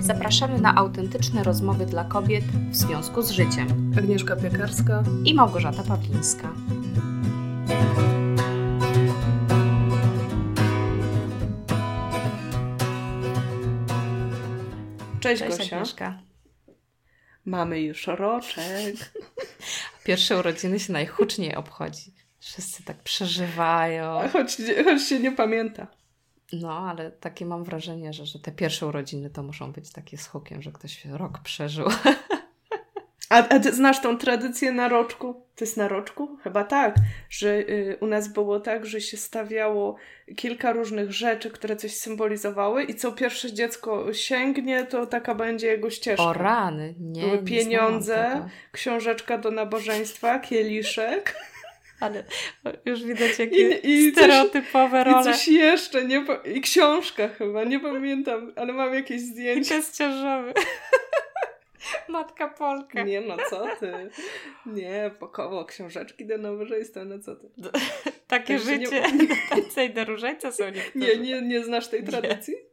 Zapraszamy 0.00 0.60
na 0.60 0.74
autentyczne 0.74 1.42
rozmowy 1.42 1.86
dla 1.86 2.04
kobiet 2.04 2.44
w 2.44 2.76
związku 2.76 3.22
z 3.22 3.30
życiem. 3.30 3.92
Agnieszka 3.98 4.36
Piekarska 4.36 5.02
i 5.24 5.34
Małgorzata 5.34 5.82
Pawlińska. 5.82 6.52
Cześć, 15.20 15.42
Cześć 15.42 15.58
Gosia. 15.58 15.76
Agnieszka. 15.76 16.22
Mamy 17.44 17.80
już 17.80 18.06
roczek. 18.06 19.12
Pierwsze 20.04 20.38
urodziny 20.38 20.80
się 20.80 20.92
najhuczniej 20.92 21.54
obchodzi. 21.54 22.14
Wszyscy 22.38 22.84
tak 22.84 22.96
przeżywają. 23.02 24.28
Choć, 24.32 24.56
choć 24.84 25.02
się 25.08 25.20
nie 25.20 25.32
pamięta. 25.32 25.86
No, 26.52 26.72
ale 26.72 27.10
takie 27.10 27.46
mam 27.46 27.64
wrażenie, 27.64 28.12
że, 28.12 28.26
że 28.26 28.38
te 28.38 28.52
pierwsze 28.52 28.86
urodziny 28.86 29.30
to 29.30 29.42
muszą 29.42 29.72
być 29.72 29.92
takie 29.92 30.18
z 30.18 30.26
hukiem, 30.26 30.62
że 30.62 30.72
ktoś 30.72 31.04
rok 31.04 31.38
przeżył. 31.38 31.86
A, 33.30 33.48
a 33.48 33.60
ty 33.60 33.72
znasz 33.72 34.00
tą 34.00 34.18
tradycję 34.18 34.72
na 34.72 34.88
roczku? 34.88 35.34
To 35.56 35.64
jest 35.64 35.76
na 35.76 35.88
roczku? 35.88 36.38
Chyba 36.42 36.64
tak, 36.64 36.94
że 37.28 37.48
y, 37.48 37.98
u 38.00 38.06
nas 38.06 38.32
było 38.32 38.60
tak, 38.60 38.86
że 38.86 39.00
się 39.00 39.16
stawiało 39.16 39.96
kilka 40.36 40.72
różnych 40.72 41.12
rzeczy, 41.12 41.50
które 41.50 41.76
coś 41.76 41.96
symbolizowały 41.96 42.84
i 42.84 42.94
co 42.94 43.12
pierwsze 43.12 43.52
dziecko 43.52 44.12
sięgnie, 44.12 44.84
to 44.84 45.06
taka 45.06 45.34
będzie 45.34 45.66
jego 45.66 45.90
ścieżka. 45.90 46.24
O 46.24 46.32
rany, 46.32 46.94
nie. 47.00 47.22
Były 47.22 47.38
pieniądze, 47.38 48.48
książeczka 48.72 49.38
do 49.38 49.50
nabożeństwa, 49.50 50.38
kieliszek. 50.38 51.36
Ale 52.00 52.24
już 52.84 53.04
widać 53.04 53.38
jakie 53.38 53.78
I, 53.78 53.90
i 53.90 54.12
stereotypowe 54.12 55.04
coś, 55.04 55.12
role. 55.12 55.20
I 55.20 55.24
coś 55.24 55.48
jeszcze, 55.48 56.04
nie, 56.04 56.24
i 56.54 56.60
książka 56.60 57.28
chyba, 57.28 57.64
nie 57.64 57.80
pamiętam, 57.80 58.52
ale 58.56 58.72
mam 58.72 58.94
jakieś 58.94 59.20
zdjęcie. 59.20 59.74
I 59.74 59.76
jest 59.76 59.98
ciążowy. 59.98 60.52
Matka 62.08 62.48
Polka. 62.48 63.02
Nie 63.02 63.20
no, 63.20 63.36
co 63.50 63.66
ty? 63.80 63.92
Nie, 64.66 65.10
pokoło 65.18 65.64
książeczki 65.64 66.26
do 66.26 66.38
nabożeństwa, 66.38 67.04
no 67.04 67.18
co 67.18 67.36
ty? 67.36 67.48
Takie 68.28 68.58
życie 68.58 69.02
nie... 69.02 69.26
do 69.26 69.34
tańca 69.50 69.82
i 69.82 69.90
do 69.90 70.04
różańca 70.04 70.52
są 70.52 70.70
niektórzy. 70.70 71.06
Nie, 71.06 71.16
nie, 71.16 71.42
nie 71.42 71.64
znasz 71.64 71.88
tej 71.88 72.04
tradycji? 72.04 72.54
Nie. 72.54 72.69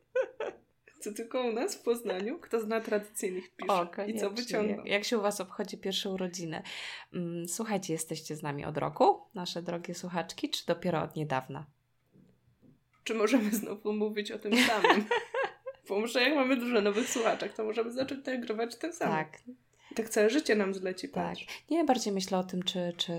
Co 1.08 1.14
tylko 1.14 1.42
u 1.42 1.52
nas 1.52 1.76
w 1.76 1.82
Poznaniu? 1.82 2.40
Kto 2.40 2.60
zna 2.60 2.82
tradycyjnych 2.82 3.56
pisze 3.56 3.74
o, 3.74 4.06
i 4.08 4.20
co 4.20 4.30
wyciąga? 4.30 4.84
Jak 4.86 5.04
się 5.04 5.18
u 5.18 5.22
Was 5.22 5.42
obchodzi 5.42 5.78
pierwsze 5.78 6.10
urodziny? 6.10 6.62
Mm, 7.14 7.48
słuchajcie, 7.48 7.94
jesteście 7.94 8.36
z 8.36 8.44
nami 8.44 8.66
od 8.66 8.78
roku, 8.78 9.22
nasze 9.34 9.62
drogie 9.62 9.96
słuchaczki, 9.96 10.50
czy 10.50 10.66
dopiero 10.66 11.02
od 11.02 11.16
niedawna? 11.16 11.66
Czy 13.04 13.14
możemy 13.14 13.52
znowu 13.52 13.94
mówić 13.94 14.32
o 14.32 14.40
tym 14.40 14.52
samym? 14.58 15.06
Bo 15.90 16.00
może 16.00 16.22
jak 16.22 16.36
mamy 16.36 16.58
dużo 16.58 16.82
nowych 16.82 17.10
słuchaczek, 17.10 17.54
to 17.54 17.64
możemy 17.64 17.92
zacząć 17.92 18.26
nagrywać 18.26 18.76
tak 18.76 18.94
samo. 18.94 19.12
Tak. 19.12 19.40
I 19.92 19.96
tak 19.96 20.10
całe 20.10 20.30
życie 20.30 20.56
nam 20.56 20.74
zleci, 20.74 21.10
Tak. 21.10 21.38
Nie, 21.70 21.86
bardziej 21.86 22.14
myślę 22.14 22.38
o 22.38 22.44
tym, 22.44 22.64
czy, 22.64 22.94
czy 22.98 23.14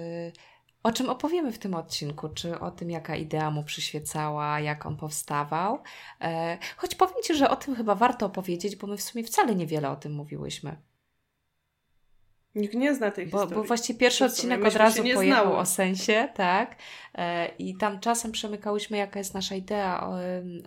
o 0.82 0.92
czym 0.92 1.10
opowiemy 1.10 1.52
w 1.52 1.58
tym 1.58 1.74
odcinku, 1.74 2.28
czy 2.28 2.60
o 2.60 2.70
tym, 2.70 2.90
jaka 2.90 3.16
idea 3.16 3.50
mu 3.50 3.64
przyświecała, 3.64 4.60
jak 4.60 4.86
on 4.86 4.96
powstawał. 4.96 5.82
E, 6.20 6.58
choć 6.76 6.94
powiem 6.94 7.22
Ci, 7.24 7.34
że 7.34 7.50
o 7.50 7.56
tym 7.56 7.74
chyba 7.76 7.94
warto 7.94 8.26
opowiedzieć, 8.26 8.76
bo 8.76 8.86
my 8.86 8.96
w 8.96 9.02
sumie 9.02 9.24
wcale 9.24 9.54
niewiele 9.54 9.90
o 9.90 9.96
tym 9.96 10.12
mówiłyśmy. 10.12 10.87
Nikt 12.54 12.74
nie 12.74 12.94
zna 12.94 13.10
tej 13.10 13.26
bo, 13.26 13.38
historii. 13.38 13.62
Bo 13.62 13.68
właściwie 13.68 13.98
pierwszy 13.98 14.24
odcinek 14.24 14.64
od 14.64 14.74
razu 14.74 15.02
pojechał 15.02 15.44
znały. 15.44 15.56
o 15.56 15.66
sensie, 15.66 16.28
tak? 16.34 16.76
E, 17.14 17.48
I 17.58 17.76
tam 17.76 18.00
czasem 18.00 18.32
przemykałyśmy, 18.32 18.96
jaka 18.96 19.18
jest 19.18 19.34
nasza 19.34 19.54
idea 19.54 20.06
o, 20.06 20.14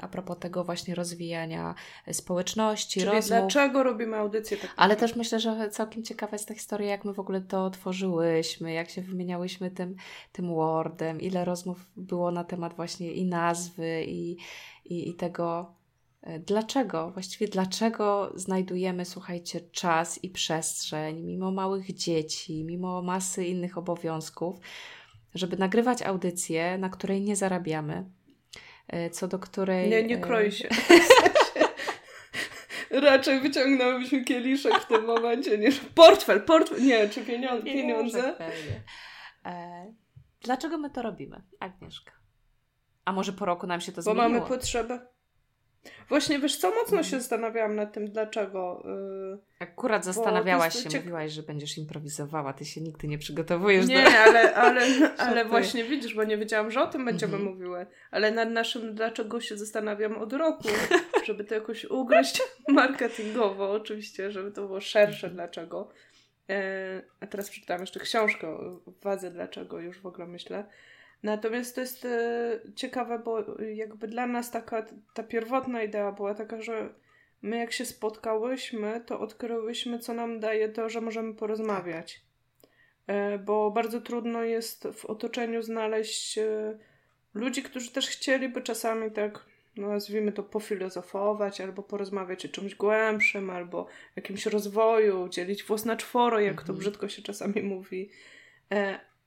a 0.02 0.08
propos 0.08 0.38
tego 0.40 0.64
właśnie 0.64 0.96
rozwijania 0.96 1.76
społeczności, 2.12 3.00
Czyli 3.00 3.12
rozmów. 3.12 3.28
dlaczego 3.28 3.84
robimy 3.84 4.18
audycję 4.18 4.58
tak? 4.58 4.74
Ale 4.78 4.96
też 4.96 5.16
myślę, 5.16 5.40
że 5.40 5.70
całkiem 5.70 6.04
ciekawa 6.04 6.36
jest 6.36 6.48
ta 6.48 6.54
historia, 6.54 6.90
jak 6.90 7.06
my 7.06 7.14
w 7.14 7.20
ogóle 7.20 7.42
to 7.42 7.66
otworzyłyśmy, 7.66 8.74
jak 8.74 8.90
się 8.90 9.02
wymieniałyśmy 9.02 9.72
tym, 9.72 9.96
tym 10.32 10.48
Wordem, 10.56 11.22
ile 11.22 11.46
rozmów 11.46 11.86
było 11.96 12.32
na 12.32 12.44
temat 12.44 12.74
właśnie 12.76 13.12
i 13.12 13.26
nazwy, 13.26 14.04
i, 14.08 14.38
i, 14.86 15.10
i 15.10 15.16
tego 15.16 15.74
dlaczego, 16.40 17.12
właściwie 17.12 17.48
dlaczego 17.48 18.32
znajdujemy, 18.36 19.06
słuchajcie, 19.06 19.62
czas 19.62 20.24
i 20.24 20.30
przestrzeń, 20.30 21.22
mimo 21.22 21.52
małych 21.52 21.94
dzieci, 21.94 22.64
mimo 22.64 23.02
masy 23.02 23.46
innych 23.46 23.78
obowiązków, 23.78 24.56
żeby 25.36 25.58
nagrywać 25.58 26.02
audycję, 26.02 26.78
na 26.78 26.90
której 26.90 27.22
nie 27.22 27.36
zarabiamy, 27.36 28.06
e, 28.88 29.10
co 29.10 29.28
do 29.28 29.40
której. 29.40 29.90
Nie, 29.90 30.04
nie 30.04 30.18
kroi 30.18 30.48
e, 30.48 30.52
się. 30.52 30.70
Raczej 32.92 33.40
wyciągnęłybyśmy 33.40 34.24
kieliszek 34.24 34.80
w 34.80 34.88
tym 34.88 35.06
momencie 35.06 35.58
niż 35.58 35.80
portfel, 35.80 36.42
portfel, 36.42 36.86
nie, 36.86 37.10
czy 37.10 37.26
pieniądze. 37.26 37.64
pieniądze. 37.64 38.36
Dlaczego 40.42 40.78
my 40.78 40.90
to 40.90 41.02
robimy, 41.02 41.42
Agnieszka? 41.60 42.12
A 43.06 43.12
może 43.12 43.34
po 43.34 43.46
roku 43.46 43.68
nam 43.68 43.82
się 43.82 43.92
to 43.92 43.96
Bo 43.96 44.02
zmieniło? 44.02 44.24
Bo 44.24 44.30
mamy 44.30 44.48
potrzebę. 44.48 45.08
Właśnie, 46.10 46.40
wiesz 46.40 46.58
co, 46.58 46.70
mocno 46.70 46.98
mhm. 46.98 47.04
się 47.04 47.20
zastanawiałam 47.20 47.76
nad 47.76 47.94
tym, 47.94 48.12
dlaczego. 48.12 48.84
Yy, 48.86 49.40
Akurat 49.60 50.06
zastanawiałaś 50.06 50.84
się, 50.84 50.90
ciek... 50.90 51.02
mówiłaś, 51.02 51.32
że 51.32 51.44
będziesz 51.44 51.78
improwizowała, 51.78 52.54
ty 52.54 52.66
się 52.66 52.82
nigdy 52.82 53.08
nie 53.08 53.18
przygotowujesz 53.18 53.88
nie, 53.88 54.04
do... 54.04 54.10
Ale, 54.10 54.56
ale, 54.56 54.82
ale 55.18 55.46
właśnie 55.46 55.84
widzisz, 55.84 56.16
bo 56.16 56.24
nie 56.24 56.38
wiedziałam, 56.38 56.72
że 56.72 56.82
o 56.82 56.88
tym 56.88 57.06
będziemy 57.06 57.34
mhm. 57.34 57.54
mówiły, 57.54 57.86
ale 58.12 58.32
nad 58.32 58.50
naszym 58.50 58.96
dlaczego 58.96 59.42
się 59.42 59.58
zastanawiam 59.58 60.18
od 60.18 60.34
roku, 60.34 60.68
żeby 61.26 61.44
to 61.44 61.56
jakoś 61.56 61.86
ugryźć 61.86 62.42
marketingowo, 62.68 63.72
oczywiście, 63.72 64.32
żeby 64.32 64.52
to 64.52 64.66
było 64.66 64.82
szersze 64.82 65.30
dlaczego. 65.30 65.90
Yy, 66.48 66.56
a 67.20 67.28
teraz 67.28 67.50
przeczytałam 67.50 67.82
jeszcze 67.82 68.00
książkę 68.00 68.48
o 68.48 68.82
wadze 69.04 69.32
dlaczego, 69.32 69.80
już 69.80 70.00
w 70.00 70.06
ogóle 70.06 70.28
myślę. 70.28 70.66
Natomiast 71.24 71.76
to 71.76 71.82
jest 71.82 72.06
e, 72.06 72.60
ciekawe, 72.76 73.20
bo 73.20 73.62
jakby 73.74 74.08
dla 74.08 74.28
nas 74.28 74.52
taka 74.52 74.86
ta 75.14 75.24
pierwotna 75.24 75.84
idea 75.84 76.12
była 76.12 76.36
taka, 76.36 76.62
że 76.62 76.94
my 77.42 77.58
jak 77.58 77.72
się 77.72 77.86
spotkałyśmy, 77.86 79.02
to 79.06 79.20
odkryłyśmy, 79.20 80.00
co 80.00 80.14
nam 80.14 80.40
daje 80.40 80.70
to, 80.70 80.90
że 80.90 81.02
możemy 81.02 81.34
porozmawiać. 81.34 82.22
E, 83.08 83.40
bo 83.40 83.72
bardzo 83.72 84.02
trudno 84.02 84.44
jest 84.44 84.88
w 84.94 85.06
otoczeniu 85.06 85.62
znaleźć 85.62 86.38
e, 86.38 86.78
ludzi, 87.34 87.64
którzy 87.64 87.92
też 87.92 88.08
chcieliby 88.08 88.62
czasami 88.62 89.12
tak, 89.12 89.46
no 89.78 89.88
nazwijmy 89.88 90.32
to, 90.32 90.44
pofilozofować, 90.44 91.62
albo 91.62 91.84
porozmawiać 91.84 92.46
o 92.46 92.50
czymś 92.50 92.76
głębszym, 92.76 93.50
albo 93.50 93.88
jakimś 94.16 94.46
rozwoju, 94.46 95.30
dzielić 95.30 95.64
włos 95.64 95.86
na 95.86 95.96
czworo, 95.96 96.40
jak 96.40 96.56
to 96.56 96.62
mhm. 96.62 96.80
brzydko 96.80 97.10
się 97.10 97.22
czasami 97.22 97.64
mówi. 97.64 98.10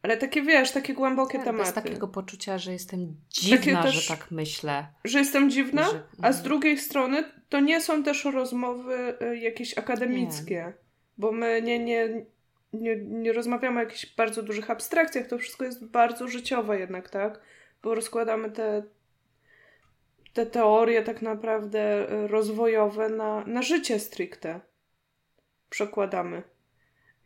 Ale 0.04 0.16
takie, 0.16 0.42
wiesz, 0.42 0.72
takie 0.72 0.94
głębokie 0.94 1.38
tak, 1.38 1.44
tematy. 1.44 1.64
Bez 1.64 1.74
takiego 1.74 2.08
poczucia, 2.08 2.58
że 2.58 2.72
jestem 2.72 3.16
dziwna, 3.30 3.82
też, 3.82 3.94
że 3.94 4.16
tak 4.16 4.30
myślę. 4.30 4.86
Że 5.04 5.18
jestem 5.18 5.50
dziwna, 5.50 5.84
że... 5.84 6.02
a 6.22 6.32
z 6.32 6.36
mhm. 6.36 6.44
drugiej 6.44 6.78
strony 6.78 7.24
to 7.48 7.60
nie 7.60 7.80
są 7.80 8.02
też 8.02 8.24
rozmowy 8.24 9.14
y, 9.22 9.38
jakieś 9.38 9.78
akademickie. 9.78 10.54
Nie. 10.54 10.72
Bo 11.18 11.32
my 11.32 11.62
nie, 11.62 11.78
nie, 11.78 12.26
nie, 12.72 12.96
nie 12.96 13.32
rozmawiamy 13.32 13.80
o 13.80 13.82
jakichś 13.82 14.14
bardzo 14.16 14.42
dużych 14.42 14.70
abstrakcjach, 14.70 15.26
to 15.26 15.38
wszystko 15.38 15.64
jest 15.64 15.84
bardzo 15.84 16.28
życiowe 16.28 16.78
jednak, 16.78 17.10
tak? 17.10 17.40
Bo 17.82 17.94
rozkładamy 17.94 18.50
te, 18.50 18.82
te 20.32 20.46
teorie 20.46 21.02
tak 21.02 21.22
naprawdę 21.22 22.12
y, 22.12 22.28
rozwojowe 22.28 23.08
na, 23.08 23.44
na 23.46 23.62
życie 23.62 23.98
stricte. 23.98 24.60
Przekładamy. 25.70 26.42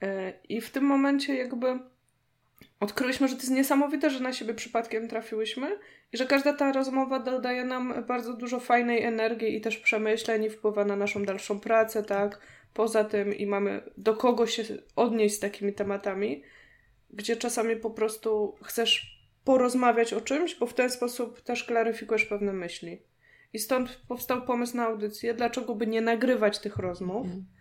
Y, 0.03 0.33
I 0.49 0.61
w 0.61 0.71
tym 0.71 0.85
momencie 0.85 1.37
jakby 1.37 1.79
odkryliśmy, 2.81 3.29
że 3.29 3.35
to 3.35 3.41
jest 3.41 3.53
niesamowite, 3.53 4.11
że 4.11 4.21
na 4.21 4.33
siebie 4.33 4.55
przypadkiem 4.55 5.09
trafiłyśmy 5.09 5.79
i 6.13 6.17
że 6.17 6.27
każda 6.27 6.53
ta 6.53 6.73
rozmowa 6.73 7.19
dodaje 7.19 7.65
nam 7.65 8.05
bardzo 8.07 8.35
dużo 8.35 8.61
fajnej 8.61 9.03
energii 9.03 9.57
i 9.57 9.61
też 9.61 9.77
przemyśleń 9.77 10.45
i 10.45 10.51
wpływa 10.51 10.85
na 10.85 10.97
naszą 10.97 11.25
dalszą 11.25 11.61
pracę, 11.61 12.03
tak? 12.03 12.41
Poza 12.75 13.05
tym 13.05 13.35
i 13.35 13.47
mamy 13.47 13.83
do 13.97 14.15
kogo 14.15 14.47
się 14.47 14.65
odnieść 14.97 15.35
z 15.35 15.41
takimi 15.41 15.73
tematami, 15.73 16.43
gdzie 17.11 17.37
czasami 17.37 17.77
po 17.77 17.91
prostu 17.91 18.57
chcesz 18.63 19.19
porozmawiać 19.45 20.13
o 20.13 20.21
czymś, 20.21 20.55
bo 20.55 20.67
w 20.67 20.75
ten 20.75 20.91
sposób 20.91 21.41
też 21.41 21.65
klaryfikujesz 21.65 22.25
pewne 22.25 22.53
myśli. 22.53 23.03
I 23.53 23.59
stąd 23.59 24.01
powstał 24.09 24.43
pomysł 24.43 24.77
na 24.77 24.87
audycję, 24.87 25.35
dlaczego 25.35 25.75
by 25.75 25.87
nie 25.87 26.01
nagrywać 26.01 26.59
tych 26.59 26.77
rozmów, 26.77 27.27
E, 27.27 27.58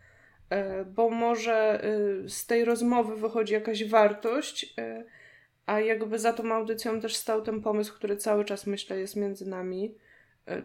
bo 0.86 1.10
może 1.10 1.84
e, 1.84 2.30
z 2.30 2.46
tej 2.46 2.66
rozmowy 2.66 3.16
wychodzi 3.16 3.54
jakaś 3.54 3.90
wartość, 3.90 4.74
e, 4.78 5.04
a 5.66 5.80
jakby 5.80 6.20
za 6.20 6.34
tą 6.34 6.54
audycją 6.54 7.02
też 7.02 7.16
stał 7.16 7.42
ten 7.42 7.62
pomysł, 7.62 7.94
który 7.94 8.18
cały 8.18 8.46
czas 8.46 8.68
myślę 8.68 9.00
jest 9.00 9.16
między 9.16 9.50
nami, 9.50 9.96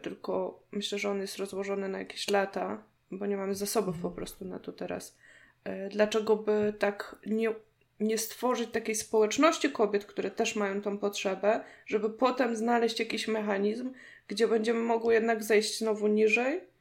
tylko 0.02 0.62
myślę, 0.73 0.99
że 0.99 1.11
on 1.11 1.20
jest 1.20 1.37
rozłożony 1.37 1.88
na 1.88 1.99
jakieś 1.99 2.31
lata, 2.31 2.82
bo 3.11 3.26
nie 3.26 3.37
mamy 3.37 3.55
zasobów 3.55 3.96
po 4.02 4.11
prostu 4.11 4.44
na 4.44 4.58
to 4.58 4.73
teraz. 4.73 5.19
Dlaczego 5.90 6.37
by 6.37 6.75
tak 6.79 7.17
nie, 7.26 7.55
nie 8.00 8.19
stworzyć 8.19 8.70
takiej 8.70 8.94
społeczności 8.94 9.70
kobiet, 9.70 10.05
które 10.05 10.31
też 10.31 10.56
mają 10.56 10.82
tą 10.82 10.99
potrzebę, 10.99 11.64
żeby 11.87 12.11
potem 12.11 12.56
znaleźć 12.56 13.00
jakiś 13.00 13.29
mechanizm, 13.29 13.93
gdzie 14.29 14.49
będziemy 14.49 14.81
mogły 14.81 15.14
jednak 15.14 15.44
zejść 15.44 15.79
znowu 15.79 16.06
niżej 16.06 16.71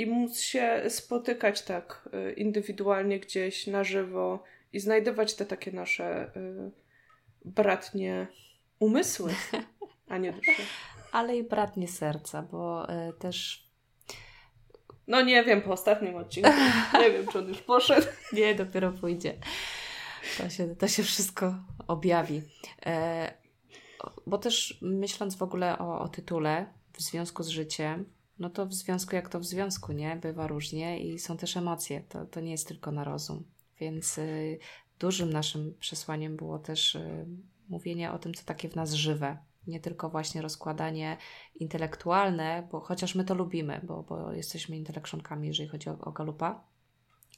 i 0.00 0.06
móc 0.06 0.40
się 0.40 0.82
spotykać 0.88 1.62
tak 1.62 2.08
y, 2.28 2.32
indywidualnie 2.32 3.20
gdzieś 3.20 3.66
na 3.66 3.84
żywo 3.84 4.42
i 4.72 4.80
znajdować 4.80 5.34
te 5.34 5.46
takie 5.46 5.72
nasze 5.72 6.30
y, 6.36 6.70
bratnie 7.44 8.26
umysły, 8.78 9.34
a 10.08 10.18
nie 10.18 10.32
dusze. 10.32 10.62
Ale 11.12 11.36
i 11.36 11.44
bratnie 11.44 11.88
serca, 11.88 12.42
bo 12.42 12.92
y, 13.08 13.12
też. 13.18 13.66
No 15.06 15.22
nie 15.22 15.44
wiem, 15.44 15.62
po 15.62 15.72
ostatnim 15.72 16.16
odcinku. 16.16 16.50
Nie 16.98 17.10
wiem, 17.10 17.26
czy 17.32 17.38
on 17.38 17.48
już 17.48 17.62
poszedł. 17.62 18.06
Nie, 18.32 18.54
dopiero 18.54 18.92
pójdzie. 18.92 19.38
To 20.38 20.50
się, 20.50 20.76
to 20.76 20.88
się 20.88 21.02
wszystko 21.02 21.54
objawi. 21.88 22.42
E, 22.86 23.32
bo 24.26 24.38
też 24.38 24.78
myśląc 24.82 25.36
w 25.36 25.42
ogóle 25.42 25.78
o, 25.78 26.00
o 26.00 26.08
tytule 26.08 26.66
w 26.92 27.00
związku 27.00 27.42
z 27.42 27.48
życiem, 27.48 28.04
no 28.40 28.50
to 28.50 28.66
w 28.66 28.74
związku 28.74 29.14
jak 29.14 29.28
to 29.28 29.40
w 29.40 29.44
związku, 29.44 29.92
nie? 29.92 30.16
Bywa 30.16 30.46
różnie 30.46 31.00
i 31.00 31.18
są 31.18 31.36
też 31.36 31.56
emocje. 31.56 32.00
To, 32.08 32.26
to 32.26 32.40
nie 32.40 32.50
jest 32.50 32.68
tylko 32.68 32.92
na 32.92 33.04
rozum. 33.04 33.44
Więc 33.80 34.18
y, 34.18 34.58
dużym 34.98 35.32
naszym 35.32 35.74
przesłaniem 35.80 36.36
było 36.36 36.58
też 36.58 36.94
y, 36.94 37.26
mówienie 37.68 38.12
o 38.12 38.18
tym, 38.18 38.34
co 38.34 38.44
takie 38.44 38.68
w 38.68 38.76
nas 38.76 38.92
żywe. 38.92 39.38
Nie 39.66 39.80
tylko 39.80 40.10
właśnie 40.10 40.42
rozkładanie 40.42 41.16
intelektualne, 41.54 42.68
bo 42.72 42.80
chociaż 42.80 43.14
my 43.14 43.24
to 43.24 43.34
lubimy, 43.34 43.80
bo, 43.82 44.02
bo 44.02 44.32
jesteśmy 44.32 44.76
intelekczonkami, 44.76 45.48
jeżeli 45.48 45.68
chodzi 45.68 45.90
o, 45.90 45.98
o 46.00 46.12
Galupa, 46.12 46.64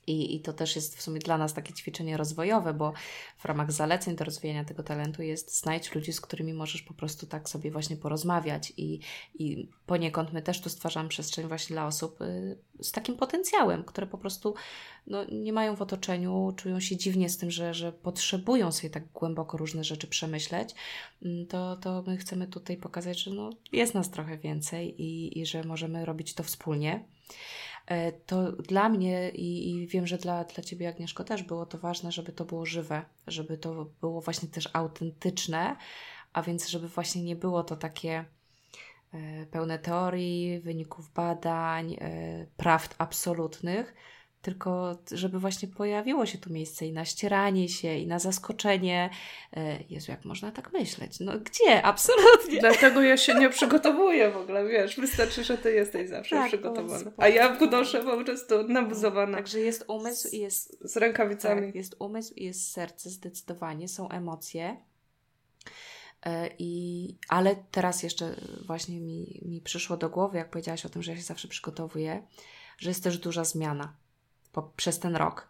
i, 0.07 0.37
I 0.37 0.41
to 0.41 0.53
też 0.53 0.77
jest 0.77 0.97
w 0.97 1.03
sumie 1.03 1.21
dla 1.21 1.39
nas 1.39 1.55
takie 1.55 1.75
ćwiczenie 1.75 2.17
rozwojowe, 2.17 2.75
bo 2.75 2.93
w 3.39 3.45
ramach 3.45 3.73
zaleceń 3.73 4.17
do 4.17 4.25
rozwijania 4.25 4.65
tego 4.65 4.83
talentu 4.83 5.23
jest 5.23 5.59
znajdź 5.59 5.95
ludzi, 5.95 6.13
z 6.13 6.21
którymi 6.21 6.55
możesz 6.55 6.83
po 6.83 6.95
prostu 6.95 7.27
tak 7.27 7.49
sobie 7.49 7.71
właśnie 7.71 7.97
porozmawiać. 7.97 8.73
I, 8.77 9.01
i 9.35 9.69
poniekąd 9.87 10.33
my 10.33 10.43
też 10.43 10.61
tu 10.61 10.69
stwarzamy 10.69 11.09
przestrzeń 11.09 11.49
właśnie 11.49 11.75
dla 11.75 11.87
osób 11.87 12.21
y, 12.21 12.59
z 12.81 12.93
takim 12.93 13.17
potencjałem, 13.17 13.85
które 13.85 14.07
po 14.07 14.19
prostu 14.19 14.55
no, 15.07 15.25
nie 15.25 15.53
mają 15.53 15.77
w 15.77 15.83
otoczeniu, 15.83 16.53
czują 16.57 16.81
się 16.81 16.97
dziwnie 16.97 17.29
z 17.29 17.39
tym, 17.39 17.51
że, 17.51 17.75
że 17.75 17.93
potrzebują 17.93 18.73
sobie 18.73 18.91
tak 18.91 19.13
głęboko 19.13 19.57
różne 19.57 19.85
rzeczy 19.85 20.07
przemyśleć. 20.07 20.75
Mm, 21.23 21.47
to, 21.47 21.77
to 21.77 22.03
my 22.07 22.17
chcemy 22.17 22.47
tutaj 22.47 22.77
pokazać, 22.77 23.19
że 23.19 23.31
no, 23.31 23.51
jest 23.73 23.95
nas 23.95 24.11
trochę 24.11 24.39
więcej 24.39 25.03
i, 25.03 25.39
i 25.39 25.47
że 25.47 25.65
możemy 25.65 26.05
robić 26.05 26.35
to 26.35 26.43
wspólnie. 26.43 27.05
E, 27.93 28.13
to 28.13 28.53
dla 28.53 28.89
mnie 28.89 29.31
i, 29.31 29.71
i, 29.71 29.87
wiem, 29.87 30.07
że 30.07 30.19
dla, 30.19 30.45
dla 30.45 30.63
Ciebie, 30.65 30.89
Agnieszko, 30.89 31.25
też 31.25 31.43
było 31.43 31.67
to 31.67 31.79
ważne, 31.79 32.13
żeby 32.13 32.33
to 32.33 32.45
było 32.45 32.67
żywe, 32.67 33.03
żeby 33.27 33.59
to 33.59 33.85
było 34.01 34.21
właśnie 34.21 34.49
też 34.49 34.69
autentyczne, 34.73 35.77
a 36.33 36.43
więc 36.43 36.69
żeby 36.69 36.89
właśnie 36.89 37.23
nie 37.23 37.37
było 37.37 37.63
to 37.63 37.77
takie 37.77 38.25
e, 39.13 39.47
pełne 39.47 39.79
teorii, 39.79 40.61
wyników 40.61 41.13
badań, 41.13 41.97
e, 42.01 42.47
prawd 42.57 42.95
absolutnych, 42.99 43.95
tylko 44.43 44.99
żeby 45.13 45.39
właśnie 45.39 45.69
pojawiło 45.69 46.27
się 46.27 46.39
tu 46.39 46.53
miejsce 46.53 46.87
i 46.87 46.93
na 46.93 47.05
ścieranie 47.05 47.69
się, 47.69 47.97
i 47.97 48.07
na 48.07 48.19
zaskoczenie. 48.19 49.11
E, 49.53 49.79
Jezu, 49.91 50.11
jak 50.11 50.25
można 50.25 50.53
tak 50.53 50.73
myśleć? 50.73 51.21
No 51.21 51.33
gdzie? 51.39 51.83
Absolutnie. 51.83 52.61
Dlatego 52.61 53.03
ja 53.03 53.17
się 53.17 53.35
nie 53.35 53.51
przygotowuję 53.51 54.31
w 54.31 54.37
ogóle, 54.37 54.69
wiesz, 54.69 54.97
wystarczy, 54.97 55.45
że 55.45 55.59
ty 55.59 55.73
jesteś 55.73 56.09
zawsze 56.09 56.37
tak, 56.37 56.49
przygotowana. 56.49 57.11
A 57.17 57.29
ja 57.29 57.49
wnoszę 57.49 58.03
po 58.03 58.25
prostu 58.25 58.69
nabuzowana. 58.69 59.37
Także 59.37 59.61
jest 59.61 59.85
umysł 59.89 60.29
i 60.33 60.39
jest... 60.39 60.79
Z 60.81 60.97
rękawicami. 60.97 61.67
Tak, 61.67 61.75
jest 61.75 61.97
umysł 61.99 62.35
i 62.35 62.45
jest 62.45 62.73
serce, 62.73 63.11
zdecydowanie. 63.11 63.89
Są 63.89 64.09
emocje. 64.09 64.77
E, 66.27 66.49
I, 66.59 67.09
ale 67.29 67.57
teraz 67.71 68.03
jeszcze 68.03 68.35
właśnie 68.67 69.01
mi, 69.01 69.41
mi 69.45 69.61
przyszło 69.61 69.97
do 69.97 70.11
głowy, 70.11 70.39
jak 70.39 70.51
powiedziałaś 70.51 70.87
o 70.87 70.89
tym, 70.89 71.03
że 71.03 71.11
ja 71.11 71.17
się 71.17 71.23
zawsze 71.23 71.49
przygotowuję, 71.49 72.23
że 72.79 72.91
jest 72.91 73.05
też 73.05 73.19
duża 73.19 73.45
zmiana 73.45 74.02
po, 74.53 74.63
przez 74.63 74.99
ten 74.99 75.17
rok. 75.17 75.49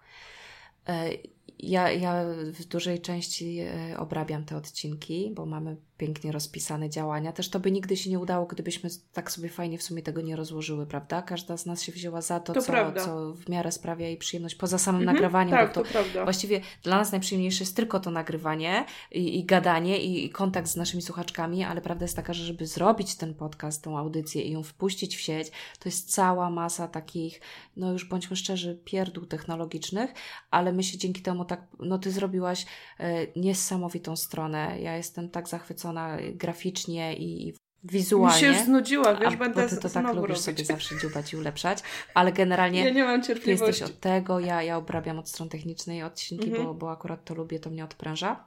E, 0.88 1.10
ja, 1.58 1.90
ja 1.90 2.24
w 2.52 2.64
dużej 2.64 3.00
części 3.00 3.58
e, 3.58 3.98
obrabiam 3.98 4.44
te 4.44 4.56
odcinki, 4.56 5.32
bo 5.34 5.46
mamy 5.46 5.76
pięknie 6.02 6.32
rozpisane 6.32 6.90
działania. 6.90 7.32
Też 7.32 7.48
to 7.48 7.60
by 7.60 7.70
nigdy 7.70 7.96
się 7.96 8.10
nie 8.10 8.18
udało, 8.18 8.46
gdybyśmy 8.46 8.90
tak 9.12 9.30
sobie 9.30 9.48
fajnie 9.48 9.78
w 9.78 9.82
sumie 9.82 10.02
tego 10.02 10.20
nie 10.20 10.36
rozłożyły, 10.36 10.86
prawda? 10.86 11.22
Każda 11.22 11.56
z 11.56 11.66
nas 11.66 11.82
się 11.82 11.92
wzięła 11.92 12.20
za 12.20 12.40
to, 12.40 12.52
to 12.52 12.62
co, 12.62 12.72
co 13.04 13.34
w 13.34 13.48
miarę 13.48 13.72
sprawia 13.72 14.06
jej 14.06 14.16
przyjemność, 14.16 14.54
poza 14.54 14.78
samym 14.78 15.00
mhm, 15.00 15.16
nagrywaniem. 15.16 15.50
Tak, 15.50 15.68
bo 15.68 15.74
to, 15.74 15.82
to 15.82 15.88
prawda. 15.92 16.24
Właściwie 16.24 16.60
dla 16.82 16.96
nas 16.96 17.12
najprzyjemniejsze 17.12 17.64
jest 17.64 17.76
tylko 17.76 18.00
to 18.00 18.10
nagrywanie 18.10 18.84
i, 19.12 19.38
i 19.38 19.44
gadanie 19.44 20.02
i, 20.02 20.24
i, 20.24 20.30
kontakt 20.30 20.68
z 20.68 20.76
naszymi 20.76 21.02
słuchaczkami, 21.02 21.64
ale 21.64 21.80
prawda 21.80 22.04
jest 22.04 22.16
taka, 22.16 22.32
że 22.32 22.44
żeby 22.44 22.66
zrobić 22.66 23.14
ten 23.14 23.34
podcast, 23.34 23.84
tą 23.84 23.98
audycję 23.98 24.42
i 24.42 24.52
ją 24.52 24.62
wpuścić 24.62 25.16
w 25.16 25.20
sieć, 25.20 25.48
to 25.78 25.88
jest 25.88 26.14
cała 26.14 26.50
masa 26.50 26.88
takich, 26.88 27.40
no 27.76 27.92
już 27.92 28.04
bądźmy 28.04 28.36
szczerzy, 28.36 28.80
pierdół 28.84 29.26
technologicznych, 29.26 30.10
ale 30.50 30.72
my 30.72 30.82
się 30.82 30.98
dzięki 30.98 31.22
temu 31.22 31.44
tak, 31.44 31.66
no 31.78 31.98
ty 31.98 32.10
zrobiłaś 32.10 32.66
e, 32.98 33.26
niesamowitą 33.36 34.16
stronę. 34.16 34.80
Ja 34.80 34.96
jestem 34.96 35.30
tak 35.30 35.48
zachwycona 35.48 35.91
graficznie 36.32 37.16
i 37.16 37.54
wizualnie. 37.84 38.34
Mi 38.34 38.40
się 38.40 38.46
już 38.46 38.66
znudziła, 38.66 39.14
wiesz, 39.14 39.34
a, 39.34 39.36
będę 39.36 39.68
ty 39.68 39.76
to 39.76 39.90
tak 39.90 40.04
lubisz 40.04 40.28
robić. 40.28 40.38
sobie 40.38 40.64
zawsze 40.64 40.98
dziubać 40.98 41.32
i 41.32 41.36
ulepszać, 41.36 41.82
ale 42.14 42.32
generalnie 42.32 42.84
ja 42.84 42.90
nie 42.90 43.04
mam 43.04 43.22
cierpliwości. 43.22 43.64
ty 43.64 43.66
jesteś 43.66 43.90
od 43.90 44.00
tego, 44.00 44.40
ja, 44.40 44.62
ja 44.62 44.76
obrabiam 44.76 45.18
od 45.18 45.28
strony 45.28 45.50
technicznej 45.50 46.02
odcinki, 46.02 46.48
mhm. 46.48 46.66
bo, 46.66 46.74
bo 46.74 46.90
akurat 46.90 47.24
to 47.24 47.34
lubię, 47.34 47.60
to 47.60 47.70
mnie 47.70 47.84
odpręża. 47.84 48.44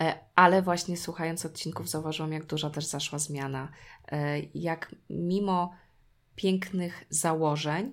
E, 0.00 0.18
ale 0.34 0.62
właśnie 0.62 0.96
słuchając 0.96 1.46
odcinków 1.46 1.88
zauważyłam, 1.88 2.32
jak 2.32 2.44
duża 2.44 2.70
też 2.70 2.84
zaszła 2.84 3.18
zmiana. 3.18 3.68
E, 4.12 4.40
jak 4.54 4.94
mimo 5.10 5.74
pięknych 6.36 7.04
założeń, 7.10 7.92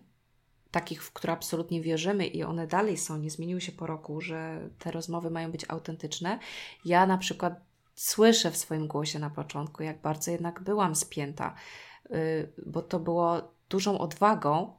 takich, 0.71 1.03
w 1.03 1.13
które 1.13 1.33
absolutnie 1.33 1.81
wierzymy 1.81 2.27
i 2.27 2.43
one 2.43 2.67
dalej 2.67 2.97
są, 2.97 3.17
nie 3.17 3.29
zmieniły 3.29 3.61
się 3.61 3.71
po 3.71 3.87
roku, 3.87 4.21
że 4.21 4.69
te 4.79 4.91
rozmowy 4.91 5.29
mają 5.29 5.51
być 5.51 5.65
autentyczne. 5.67 6.39
Ja 6.85 7.05
na 7.05 7.17
przykład 7.17 7.61
słyszę 7.95 8.51
w 8.51 8.57
swoim 8.57 8.87
głosie 8.87 9.19
na 9.19 9.29
początku, 9.29 9.83
jak 9.83 10.01
bardzo 10.01 10.31
jednak 10.31 10.61
byłam 10.61 10.95
spięta, 10.95 11.55
y, 12.11 12.53
bo 12.65 12.81
to 12.81 12.99
było 12.99 13.53
dużą 13.69 13.97
odwagą 13.97 14.73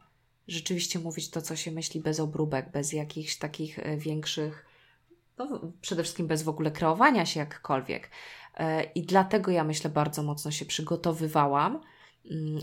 rzeczywiście 0.48 0.98
mówić 0.98 1.30
to, 1.30 1.42
co 1.42 1.56
się 1.56 1.70
myśli 1.70 2.00
bez 2.00 2.20
obróbek, 2.20 2.70
bez 2.70 2.92
jakichś 2.92 3.36
takich 3.36 3.78
e, 3.78 3.96
większych, 3.96 4.66
no, 5.38 5.60
przede 5.80 6.02
wszystkim 6.02 6.26
bez 6.26 6.42
w 6.42 6.48
ogóle 6.48 6.70
kreowania 6.70 7.26
się 7.26 7.40
jakkolwiek. 7.40 8.10
E, 8.54 8.84
I 8.84 9.02
dlatego 9.02 9.50
ja 9.50 9.64
myślę, 9.64 9.90
bardzo 9.90 10.22
mocno 10.22 10.50
się 10.50 10.64
przygotowywałam 10.64 11.80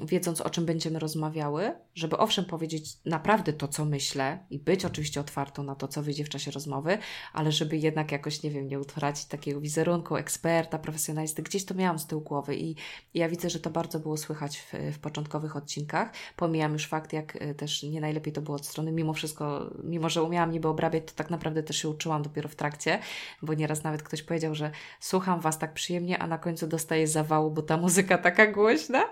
wiedząc 0.03 0.41
o 0.41 0.49
czym 0.49 0.65
będziemy 0.65 0.99
rozmawiały, 0.99 1.73
żeby 1.95 2.17
owszem 2.17 2.45
powiedzieć 2.45 2.97
naprawdę 3.05 3.53
to, 3.53 3.67
co 3.67 3.85
myślę 3.85 4.39
i 4.49 4.59
być 4.59 4.85
oczywiście 4.85 5.19
otwartą 5.19 5.63
na 5.63 5.75
to, 5.75 5.87
co 5.87 6.03
wyjdzie 6.03 6.25
w 6.25 6.29
czasie 6.29 6.51
rozmowy, 6.51 6.97
ale 7.33 7.51
żeby 7.51 7.77
jednak 7.77 8.11
jakoś, 8.11 8.43
nie 8.43 8.51
wiem, 8.51 8.67
nie 8.67 8.79
utracić 8.79 9.25
takiego 9.25 9.61
wizerunku 9.61 10.15
eksperta, 10.15 10.79
profesjonalisty. 10.79 11.43
Gdzieś 11.43 11.65
to 11.65 11.73
miałam 11.73 11.99
z 11.99 12.07
tyłu 12.07 12.21
głowy 12.21 12.55
i, 12.55 12.75
ja 13.13 13.29
widzę, 13.29 13.49
że 13.49 13.59
to 13.59 13.69
bardzo 13.69 13.99
było 13.99 14.17
słychać 14.17 14.57
w, 14.57 14.73
w 14.93 14.99
początkowych 14.99 15.55
odcinkach. 15.55 16.13
Pomijam 16.35 16.73
już 16.73 16.87
fakt, 16.87 17.13
jak 17.13 17.35
e, 17.35 17.55
też 17.55 17.83
nie 17.83 18.01
najlepiej 18.01 18.33
to 18.33 18.41
było 18.41 18.57
od 18.57 18.65
strony, 18.65 18.91
mimo 18.91 19.13
wszystko, 19.13 19.71
mimo 19.83 20.09
że 20.09 20.23
umiałam 20.23 20.51
niby 20.51 20.67
obrabiać, 20.67 21.03
to 21.05 21.13
tak 21.15 21.29
naprawdę 21.29 21.63
też 21.63 21.77
się 21.77 21.89
uczyłam 21.89 22.21
dopiero 22.21 22.49
w 22.49 22.55
trakcie, 22.55 22.99
bo 23.41 23.53
nieraz 23.53 23.83
nawet 23.83 24.03
ktoś 24.03 24.23
powiedział, 24.23 24.55
że 24.55 24.71
słucham 24.99 25.39
Was 25.39 25.59
tak 25.59 25.73
przyjemnie, 25.73 26.19
a 26.19 26.27
na 26.27 26.37
końcu 26.37 26.67
dostaję 26.67 27.07
zawału, 27.07 27.51
bo 27.51 27.61
ta 27.61 27.77
muzyka 27.77 28.17
taka 28.17 28.47
głośna. 28.47 29.03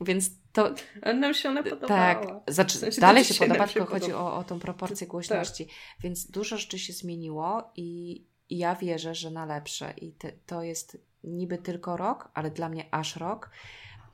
Więc 0.00 0.30
to. 0.52 0.74
Nam 1.14 1.34
się 1.34 1.48
ona 1.48 1.62
podobała. 1.62 2.14
Tak, 2.14 2.26
znaczy, 2.48 2.78
w 2.78 2.80
sensie 2.80 3.00
dalej 3.00 3.24
się 3.24 3.34
podoba, 3.34 3.66
tylko 3.66 3.86
chodzi 3.86 4.12
o, 4.12 4.36
o 4.36 4.44
tą 4.44 4.58
proporcję 4.58 5.06
tak. 5.06 5.08
głośności. 5.08 5.66
Tak. 5.66 5.74
Więc 6.00 6.30
dużo 6.30 6.56
rzeczy 6.56 6.78
się 6.78 6.92
zmieniło 6.92 7.72
i, 7.76 8.22
i 8.50 8.58
ja 8.58 8.74
wierzę, 8.74 9.14
że 9.14 9.30
na 9.30 9.46
lepsze. 9.46 9.94
I 9.96 10.12
te, 10.12 10.32
to 10.32 10.62
jest 10.62 10.98
niby 11.24 11.58
tylko 11.58 11.96
rok, 11.96 12.30
ale 12.34 12.50
dla 12.50 12.68
mnie 12.68 12.88
aż 12.90 13.16
rok, 13.16 13.50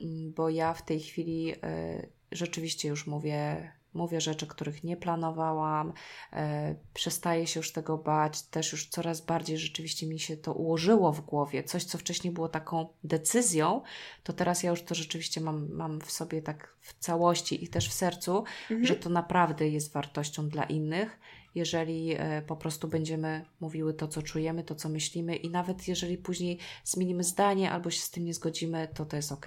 mm, 0.01 0.33
bo 0.33 0.49
ja 0.49 0.73
w 0.73 0.85
tej 0.85 0.99
chwili 0.99 1.53
y, 1.53 2.09
rzeczywiście 2.31 2.89
już 2.89 3.07
mówię 3.07 3.71
mówię 3.97 4.21
rzeczy, 4.21 4.47
których 4.47 4.83
nie 4.83 4.97
planowałam, 4.97 5.93
e, 6.33 6.75
przestaję 6.93 7.47
się 7.47 7.59
już 7.59 7.71
tego 7.71 7.97
bać, 7.97 8.41
też 8.41 8.71
już 8.71 8.89
coraz 8.89 9.21
bardziej 9.21 9.57
rzeczywiście 9.57 10.07
mi 10.07 10.19
się 10.19 10.37
to 10.37 10.53
ułożyło 10.53 11.13
w 11.13 11.21
głowie. 11.21 11.63
Coś, 11.63 11.83
co 11.83 11.97
wcześniej 11.97 12.33
było 12.33 12.49
taką 12.49 12.87
decyzją, 13.03 13.81
to 14.23 14.33
teraz 14.33 14.63
ja 14.63 14.69
już 14.69 14.83
to 14.83 14.95
rzeczywiście 14.95 15.41
mam, 15.41 15.71
mam 15.71 16.01
w 16.01 16.11
sobie 16.11 16.41
tak 16.41 16.77
w 16.81 16.99
całości 16.99 17.63
i 17.63 17.67
też 17.67 17.89
w 17.89 17.93
sercu, 17.93 18.43
mhm. 18.61 18.85
że 18.85 18.95
to 18.95 19.09
naprawdę 19.09 19.67
jest 19.67 19.93
wartością 19.93 20.49
dla 20.49 20.63
innych. 20.63 21.19
Jeżeli 21.55 22.15
e, 22.17 22.41
po 22.41 22.55
prostu 22.55 22.87
będziemy 22.87 23.45
mówiły 23.59 23.93
to, 23.93 24.07
co 24.07 24.21
czujemy, 24.21 24.63
to, 24.63 24.75
co 24.75 24.89
myślimy, 24.89 25.35
i 25.35 25.49
nawet 25.49 25.87
jeżeli 25.87 26.17
później 26.17 26.59
zmienimy 26.83 27.23
zdanie 27.23 27.71
albo 27.71 27.89
się 27.89 28.01
z 28.01 28.11
tym 28.11 28.25
nie 28.25 28.33
zgodzimy, 28.33 28.87
to 28.93 29.05
to 29.05 29.15
jest 29.15 29.31
ok. 29.31 29.45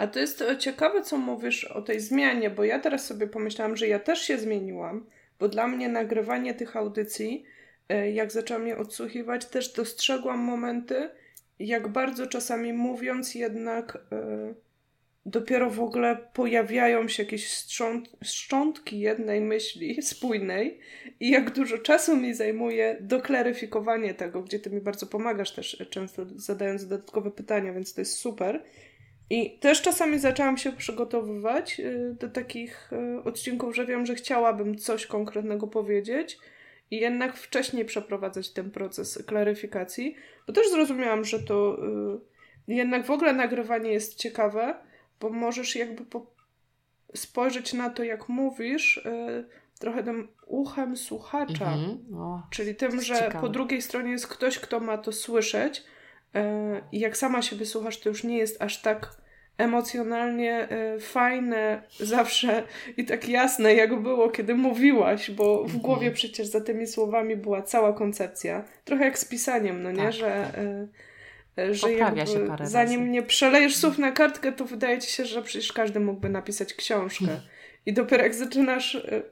A 0.00 0.06
to 0.06 0.18
jest 0.18 0.42
e, 0.42 0.58
ciekawe, 0.58 1.02
co 1.02 1.18
mówisz 1.18 1.64
o 1.64 1.82
tej 1.82 2.00
zmianie, 2.00 2.50
bo 2.50 2.64
ja 2.64 2.78
teraz 2.78 3.06
sobie 3.06 3.26
pomyślałam, 3.26 3.76
że 3.76 3.88
ja 3.88 3.98
też 3.98 4.20
się 4.20 4.38
zmieniłam, 4.38 5.06
bo 5.38 5.48
dla 5.48 5.66
mnie 5.66 5.88
nagrywanie 5.88 6.54
tych 6.54 6.76
audycji, 6.76 7.44
e, 7.88 8.10
jak 8.10 8.32
zaczęłam 8.32 8.66
je 8.66 8.78
odsłuchiwać, 8.78 9.46
też 9.46 9.72
dostrzegłam 9.72 10.38
momenty, 10.38 11.10
jak 11.58 11.88
bardzo 11.88 12.26
czasami 12.26 12.72
mówiąc 12.72 13.34
jednak 13.34 13.98
e, 14.12 14.54
dopiero 15.26 15.70
w 15.70 15.80
ogóle 15.80 16.16
pojawiają 16.32 17.08
się 17.08 17.22
jakieś 17.22 17.48
szcząt, 17.48 18.08
szczątki 18.24 19.00
jednej 19.00 19.40
myśli 19.40 20.02
spójnej 20.12 20.78
i 21.20 21.30
jak 21.30 21.50
dużo 21.50 21.78
czasu 21.78 22.16
mi 22.16 22.34
zajmuje 22.34 22.96
doklaryfikowanie 23.00 24.14
tego, 24.14 24.42
gdzie 24.42 24.58
ty 24.58 24.70
mi 24.70 24.80
bardzo 24.80 25.06
pomagasz 25.06 25.54
też 25.54 25.84
często 25.90 26.22
zadając 26.36 26.86
dodatkowe 26.86 27.30
pytania, 27.30 27.72
więc 27.72 27.94
to 27.94 28.00
jest 28.00 28.16
super. 28.16 28.62
I 29.30 29.58
też 29.58 29.82
czasami 29.82 30.18
zaczęłam 30.18 30.58
się 30.58 30.72
przygotowywać 30.72 31.80
y, 31.80 32.16
do 32.20 32.28
takich 32.28 32.90
y, 32.92 33.22
odcinków, 33.24 33.76
że 33.76 33.86
wiem, 33.86 34.06
że 34.06 34.14
chciałabym 34.14 34.78
coś 34.78 35.06
konkretnego 35.06 35.66
powiedzieć 35.66 36.38
i 36.90 36.96
jednak 36.96 37.36
wcześniej 37.36 37.84
przeprowadzać 37.84 38.50
ten 38.50 38.70
proces 38.70 39.24
klaryfikacji, 39.26 40.16
bo 40.46 40.52
też 40.52 40.70
zrozumiałam, 40.70 41.24
że 41.24 41.38
to 41.38 41.78
y, 42.68 42.74
jednak 42.74 43.06
w 43.06 43.10
ogóle 43.10 43.32
nagrywanie 43.32 43.92
jest 43.92 44.14
ciekawe, 44.14 44.74
bo 45.20 45.30
możesz 45.30 45.76
jakby 45.76 46.04
po, 46.04 46.26
spojrzeć 47.14 47.72
na 47.72 47.90
to, 47.90 48.04
jak 48.04 48.28
mówisz, 48.28 49.04
trochę 49.78 50.04
tym 50.04 50.28
uchem 50.46 50.96
słuchacza. 50.96 51.64
Mm-hmm. 51.64 52.16
o, 52.16 52.42
Czyli 52.50 52.74
tym, 52.74 53.00
że 53.00 53.14
ciekawe. 53.14 53.40
po 53.40 53.48
drugiej 53.48 53.82
stronie 53.82 54.10
jest 54.10 54.26
ktoś, 54.26 54.58
kto 54.58 54.80
ma 54.80 54.98
to 54.98 55.12
słyszeć. 55.12 55.84
Y, 56.36 56.40
I 56.92 57.00
jak 57.00 57.16
sama 57.16 57.42
siebie 57.42 57.66
słuchasz, 57.66 58.00
to 58.00 58.08
już 58.08 58.24
nie 58.24 58.38
jest 58.38 58.62
aż 58.62 58.82
tak 58.82 59.20
emocjonalnie 59.58 60.68
y, 60.96 61.00
fajne 61.00 61.82
zawsze 62.00 62.62
i 62.96 63.04
tak 63.04 63.28
jasne, 63.28 63.74
jak 63.74 64.02
było, 64.02 64.30
kiedy 64.30 64.54
mówiłaś, 64.54 65.30
bo 65.30 65.64
w 65.64 65.76
mm-hmm. 65.76 65.80
głowie 65.80 66.10
przecież 66.10 66.46
za 66.46 66.60
tymi 66.60 66.86
słowami 66.86 67.36
była 67.36 67.62
cała 67.62 67.92
koncepcja. 67.92 68.64
Trochę 68.84 69.04
jak 69.04 69.18
z 69.18 69.24
pisaniem, 69.24 69.82
no 69.82 69.92
nie? 69.92 70.02
Tak, 70.02 70.12
że. 70.12 70.50
Tak 70.54 70.64
E, 71.56 71.74
że 71.74 71.88
zanim 72.62 73.00
razy. 73.00 73.10
nie 73.10 73.22
przelejesz 73.22 73.76
słów 73.76 73.98
na 73.98 74.12
kartkę, 74.12 74.52
to 74.52 74.64
wydaje 74.64 74.98
ci 74.98 75.10
się, 75.10 75.24
że 75.24 75.42
przecież 75.42 75.72
każdy 75.72 76.00
mógłby 76.00 76.28
napisać 76.28 76.74
książkę. 76.74 77.40
I 77.86 77.92
dopiero 77.92 78.22
jak 78.22 78.34
zaczynasz 78.34 78.94
e, 78.94 79.22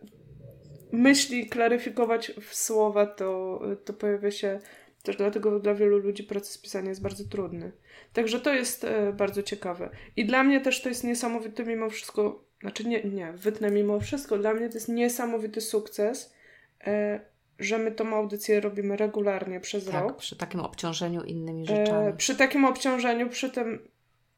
myśli 0.93 1.49
klaryfikować 1.49 2.33
w 2.41 2.55
słowa, 2.55 3.07
to, 3.07 3.61
to 3.85 3.93
pojawia 3.93 4.31
się 4.31 4.61
też 5.09 5.17
dlatego 5.17 5.61
dla 5.61 5.75
wielu 5.75 5.99
ludzi 5.99 6.25
proces 6.25 6.59
pisania 6.59 6.89
jest 6.89 7.03
bardzo 7.03 7.25
trudny. 7.25 7.73
Także 8.13 8.41
to 8.41 8.55
jest 8.55 8.85
e, 8.85 9.13
bardzo 9.13 9.43
ciekawe. 9.43 9.91
I 10.17 10.25
dla 10.25 10.45
mnie 10.45 10.61
też 10.61 10.83
to 10.83 10.89
jest 10.89 11.05
niesamowity 11.05 11.65
mimo 11.65 11.91
wszystko, 11.91 12.45
znaczy 12.61 12.89
nie, 12.89 13.05
nie, 13.05 13.33
wytnę 13.33 13.71
mimo 13.71 14.01
wszystko, 14.01 14.39
dla 14.39 14.55
mnie 14.55 14.69
to 14.69 14.75
jest 14.75 14.89
niesamowity 14.89 15.61
sukces, 15.61 16.35
że 17.59 17.79
my 17.79 17.93
tą 17.93 18.17
audycję 18.17 18.61
robimy 18.61 18.97
regularnie 18.97 19.61
przez 19.61 19.85
tak, 19.85 20.03
rok. 20.03 20.17
przy 20.17 20.37
takim 20.37 20.61
obciążeniu 20.61 21.25
innymi 21.25 21.67
rzeczami. 21.67 22.09
E, 22.09 22.13
przy 22.13 22.37
takim 22.37 22.65
obciążeniu, 22.65 23.29
przy 23.29 23.51
tym, 23.51 23.89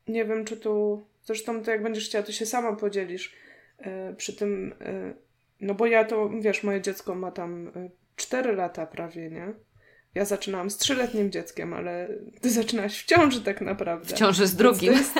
nie 0.08 0.24
wiem, 0.24 0.44
czy 0.44 0.56
tu, 0.56 1.02
zresztą 1.24 1.62
to 1.62 1.70
jak 1.70 1.82
będziesz 1.82 2.06
chciała, 2.08 2.24
to 2.24 2.32
się 2.32 2.46
sama 2.46 2.76
podzielisz. 2.76 3.34
E, 3.78 4.14
przy 4.14 4.36
tym, 4.36 4.74
e, 4.80 5.14
no 5.60 5.74
bo 5.74 5.86
ja 5.86 6.04
to, 6.04 6.30
wiesz, 6.40 6.62
moje 6.62 6.80
dziecko 6.80 7.14
ma 7.14 7.30
tam 7.30 7.68
e, 7.68 7.90
4 8.16 8.52
lata 8.52 8.86
prawie, 8.86 9.30
nie? 9.30 9.52
Ja 10.14 10.25
zaczynałam 10.25 10.71
z 10.71 10.76
trzyletnim 10.76 11.31
dzieckiem, 11.31 11.75
ale 11.75 12.09
ty 12.40 12.50
zaczynałaś 12.50 13.02
w 13.02 13.07
ciąży 13.07 13.40
tak 13.40 13.61
naprawdę. 13.61 14.07
W 14.07 14.19
ciąży 14.19 14.47
z 14.47 14.57
drugim. 14.57 14.93
Jest, 14.93 15.14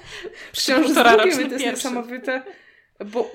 w 0.52 0.62
ciąży 0.62 0.94
z 0.94 0.94
drugim 0.94 1.40
i 1.40 1.46
to 1.46 1.52
jest 1.52 1.64
niesamowite, 1.64 2.42
bo, 3.12 3.30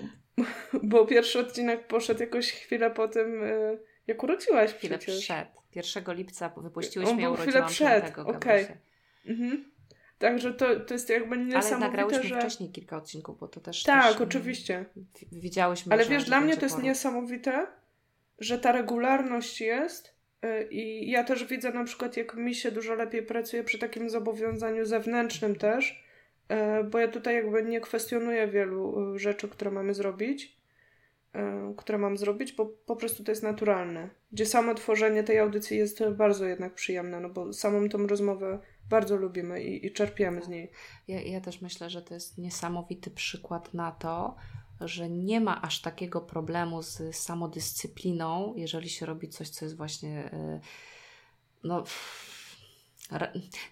bo 0.83 1.05
pierwszy 1.05 1.39
odcinek 1.39 1.87
poszedł 1.87 2.19
jakoś 2.19 2.51
chwilę 2.51 2.91
po 2.91 3.07
tym 3.07 3.43
e, 3.43 3.77
jak 4.07 4.23
urodziłaś 4.23 4.73
Chwilę 4.73 4.97
przecież. 4.97 5.23
przed. 5.23 5.47
1 5.75 6.15
lipca 6.15 6.49
wypuściłyśmy, 6.57 7.21
ja 7.21 7.29
urodziłam 7.29 7.67
chwilę 7.67 7.67
przed, 7.67 8.19
okej. 8.19 8.63
Okay. 8.63 8.77
Mhm. 9.25 9.73
Także 10.17 10.53
to, 10.53 10.79
to 10.79 10.93
jest 10.93 11.09
jakby 11.09 11.37
niesamowite, 11.37 11.75
Ale 11.75 11.85
nagrałyśmy 11.87 12.23
że... 12.23 12.39
wcześniej 12.39 12.71
kilka 12.71 12.97
odcinków, 12.97 13.39
bo 13.39 13.47
to 13.47 13.61
też... 13.61 13.83
Tak, 13.83 14.13
też, 14.13 14.21
oczywiście. 14.21 14.85
Widziałyśmy, 15.31 15.93
Ale 15.93 16.05
wiesz, 16.05 16.25
dla 16.25 16.41
mnie 16.41 16.57
to 16.57 16.65
jest 16.65 16.83
niesamowite, 16.83 17.67
że 18.39 18.59
ta 18.59 18.71
regularność 18.71 19.61
jest 19.61 20.12
i 20.71 21.11
ja 21.11 21.23
też 21.23 21.45
widzę 21.45 21.71
na 21.71 21.83
przykład, 21.83 22.17
jak 22.17 22.35
mi 22.35 22.55
się 22.55 22.71
dużo 22.71 22.95
lepiej 22.95 23.23
pracuje 23.23 23.63
przy 23.63 23.79
takim 23.79 24.09
zobowiązaniu 24.09 24.85
zewnętrznym 24.85 25.55
też, 25.55 26.03
y, 26.51 26.83
bo 26.83 26.99
ja 26.99 27.07
tutaj 27.07 27.35
jakby 27.35 27.63
nie 27.63 27.81
kwestionuję 27.81 28.47
wielu 28.47 29.13
y, 29.15 29.19
rzeczy, 29.19 29.49
które 29.49 29.71
mamy 29.71 29.93
zrobić, 29.93 30.63
E, 31.33 31.73
które 31.77 31.97
mam 31.97 32.17
zrobić, 32.17 32.53
bo 32.53 32.65
po 32.65 32.95
prostu 32.95 33.23
to 33.23 33.31
jest 33.31 33.43
naturalne. 33.43 34.09
Gdzie 34.31 34.45
samo 34.45 34.75
tworzenie 34.75 35.23
tej 35.23 35.39
audycji 35.39 35.77
jest 35.77 36.09
bardzo 36.09 36.45
jednak 36.45 36.73
przyjemne, 36.73 37.19
no 37.19 37.29
bo 37.29 37.53
samą 37.53 37.89
tą 37.89 38.07
rozmowę 38.07 38.59
bardzo 38.89 39.15
lubimy 39.15 39.63
i, 39.63 39.85
i 39.85 39.91
czerpiemy 39.91 40.41
z 40.41 40.47
niej. 40.47 40.71
Ja, 41.07 41.21
ja 41.21 41.41
też 41.41 41.61
myślę, 41.61 41.89
że 41.89 42.01
to 42.01 42.13
jest 42.13 42.37
niesamowity 42.37 43.11
przykład 43.11 43.73
na 43.73 43.91
to, 43.91 44.35
że 44.87 45.09
nie 45.09 45.41
ma 45.41 45.61
aż 45.61 45.81
takiego 45.81 46.21
problemu 46.21 46.81
z 46.81 47.15
samodyscypliną, 47.15 48.53
jeżeli 48.57 48.89
się 48.89 49.05
robi 49.05 49.29
coś, 49.29 49.49
co 49.49 49.65
jest 49.65 49.77
właśnie. 49.77 50.31
E, 50.33 50.59
no. 51.63 51.83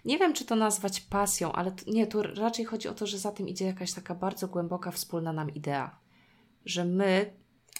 Nie 0.04 0.18
wiem, 0.18 0.32
czy 0.32 0.44
to 0.44 0.56
nazwać 0.56 1.00
pasją, 1.00 1.52
ale 1.52 1.72
nie, 1.86 2.06
tu 2.06 2.22
raczej 2.22 2.64
chodzi 2.64 2.88
o 2.88 2.94
to, 2.94 3.06
że 3.06 3.18
za 3.18 3.32
tym 3.32 3.48
idzie 3.48 3.64
jakaś 3.64 3.92
taka 3.92 4.14
bardzo 4.14 4.48
głęboka, 4.48 4.90
wspólna 4.90 5.32
nam 5.32 5.50
idea. 5.50 5.98
Że 6.64 6.84
my 6.84 7.32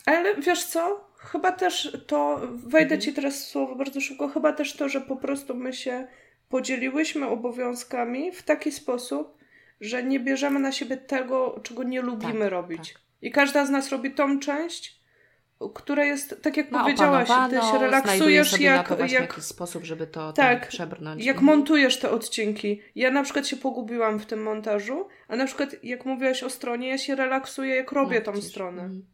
ale 0.06 0.34
wiesz 0.34 0.64
co? 0.64 1.08
Chyba 1.16 1.52
też 1.52 1.96
to, 2.06 2.40
wejdę 2.52 2.98
ci 2.98 3.12
teraz 3.12 3.44
w 3.44 3.48
słowo 3.48 3.76
bardzo 3.76 4.00
szybko, 4.00 4.28
chyba 4.28 4.52
też 4.52 4.76
to, 4.76 4.88
że 4.88 5.00
po 5.00 5.16
prostu 5.16 5.54
my 5.54 5.72
się 5.72 6.06
podzieliłyśmy 6.48 7.28
obowiązkami 7.28 8.32
w 8.32 8.42
taki 8.42 8.72
sposób, 8.72 9.38
że 9.80 10.02
nie 10.02 10.20
bierzemy 10.20 10.60
na 10.60 10.72
siebie 10.72 10.96
tego, 10.96 11.60
czego 11.62 11.82
nie 11.82 12.00
lubimy 12.02 12.40
tak, 12.40 12.50
robić. 12.50 12.92
Tak. 12.92 13.02
I 13.22 13.30
każda 13.30 13.66
z 13.66 13.70
nas 13.70 13.88
robi 13.88 14.14
tą 14.14 14.40
część, 14.40 15.02
która 15.74 16.04
jest, 16.04 16.42
tak 16.42 16.56
jak 16.56 16.70
no, 16.70 16.80
powiedziałaś, 16.80 17.28
ty 17.50 17.56
się 17.56 17.78
relaksujesz 17.78 18.60
jak, 18.60 18.90
jak, 18.90 19.10
jak 19.10 19.42
sposób, 19.42 19.84
żeby 19.84 20.06
to 20.06 20.32
tak, 20.32 20.68
przebrnąć. 20.68 21.24
Jak 21.24 21.40
montujesz 21.40 21.98
te 21.98 22.10
odcinki. 22.10 22.80
Ja 22.94 23.10
na 23.10 23.22
przykład 23.22 23.46
się 23.46 23.56
pogubiłam 23.56 24.18
w 24.18 24.26
tym 24.26 24.42
montażu, 24.42 25.08
a 25.28 25.36
na 25.36 25.46
przykład 25.46 25.84
jak 25.84 26.04
mówiłaś 26.04 26.42
o 26.42 26.50
stronie, 26.50 26.88
ja 26.88 26.98
się 26.98 27.14
relaksuję, 27.14 27.74
jak 27.74 27.92
robię 27.92 28.22
no, 28.26 28.32
tą 28.32 28.42
stronę. 28.42 28.82
Mhm. 28.82 29.06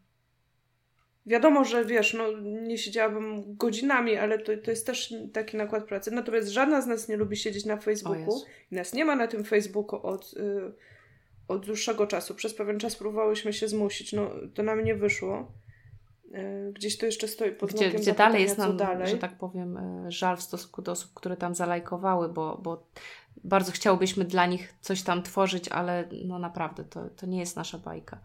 Wiadomo, 1.26 1.64
że 1.64 1.84
wiesz, 1.84 2.14
no 2.14 2.24
nie 2.42 2.78
siedziałabym 2.78 3.56
godzinami, 3.56 4.16
ale 4.16 4.38
to, 4.38 4.52
to 4.64 4.70
jest 4.70 4.86
też 4.86 5.14
taki 5.32 5.56
nakład 5.56 5.84
pracy. 5.84 6.10
Natomiast 6.10 6.48
żadna 6.48 6.80
z 6.80 6.86
nas 6.86 7.08
nie 7.08 7.16
lubi 7.16 7.36
siedzieć 7.36 7.64
na 7.64 7.76
Facebooku. 7.76 8.40
Nas 8.70 8.92
nie 8.92 9.04
ma 9.04 9.16
na 9.16 9.26
tym 9.26 9.44
Facebooku 9.44 10.06
od, 10.06 10.34
y, 10.36 10.72
od 11.48 11.66
dłuższego 11.66 12.06
czasu. 12.06 12.34
Przez 12.34 12.54
pewien 12.54 12.78
czas 12.78 12.96
próbowałyśmy 12.96 13.52
się 13.52 13.68
zmusić. 13.68 14.12
No 14.12 14.30
to 14.54 14.62
nam 14.62 14.84
nie 14.84 14.94
wyszło. 14.94 15.52
Y, 16.34 16.72
gdzieś 16.72 16.98
to 16.98 17.06
jeszcze 17.06 17.28
stoi 17.28 17.52
pod 17.52 17.72
gdzie, 17.72 17.90
gdzie 17.90 18.12
dalej 18.12 18.42
jest 18.42 18.58
nam, 18.58 18.76
dalej. 18.76 19.08
że 19.08 19.18
tak 19.18 19.38
powiem, 19.38 19.76
y, 19.76 20.12
żal 20.12 20.36
w 20.36 20.42
stosunku 20.42 20.82
do 20.82 20.92
osób, 20.92 21.14
które 21.14 21.36
tam 21.36 21.54
zalajkowały, 21.54 22.28
bo, 22.28 22.58
bo 22.62 22.86
bardzo 23.44 23.72
chciałbyśmy 23.72 24.24
dla 24.24 24.46
nich 24.46 24.74
coś 24.80 25.02
tam 25.02 25.22
tworzyć, 25.22 25.68
ale 25.68 26.08
no 26.24 26.38
naprawdę 26.38 26.84
to, 26.84 27.10
to 27.16 27.26
nie 27.26 27.38
jest 27.38 27.56
nasza 27.56 27.78
bajka 27.78 28.20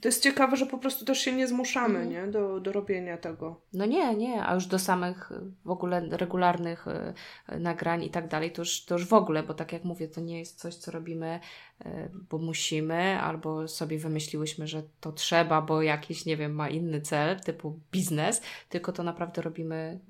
to 0.00 0.08
jest 0.08 0.22
ciekawe, 0.22 0.56
że 0.56 0.66
po 0.66 0.78
prostu 0.78 1.04
też 1.04 1.18
się 1.18 1.32
nie 1.32 1.48
zmuszamy 1.48 1.98
mhm. 1.98 2.10
nie? 2.10 2.32
Do, 2.32 2.60
do 2.60 2.72
robienia 2.72 3.18
tego. 3.18 3.60
No 3.72 3.86
nie, 3.86 4.14
nie, 4.14 4.46
a 4.46 4.54
już 4.54 4.66
do 4.66 4.78
samych 4.78 5.32
w 5.64 5.70
ogóle 5.70 6.08
regularnych 6.10 6.86
y, 6.86 7.58
nagrań 7.58 8.04
i 8.04 8.10
tak 8.10 8.28
dalej, 8.28 8.52
to 8.52 8.62
już, 8.62 8.84
to 8.84 8.94
już 8.94 9.06
w 9.06 9.12
ogóle, 9.12 9.42
bo 9.42 9.54
tak 9.54 9.72
jak 9.72 9.84
mówię, 9.84 10.08
to 10.08 10.20
nie 10.20 10.38
jest 10.38 10.60
coś, 10.60 10.74
co 10.74 10.90
robimy, 10.90 11.40
y, 11.86 12.10
bo 12.30 12.38
musimy, 12.38 13.20
albo 13.20 13.68
sobie 13.68 13.98
wymyśliłyśmy, 13.98 14.66
że 14.66 14.82
to 15.00 15.12
trzeba, 15.12 15.62
bo 15.62 15.82
jakiś, 15.82 16.26
nie 16.26 16.36
wiem, 16.36 16.52
ma 16.52 16.68
inny 16.68 17.00
cel, 17.00 17.40
typu 17.40 17.80
biznes, 17.92 18.42
tylko 18.68 18.92
to 18.92 19.02
naprawdę 19.02 19.42
robimy 19.42 20.00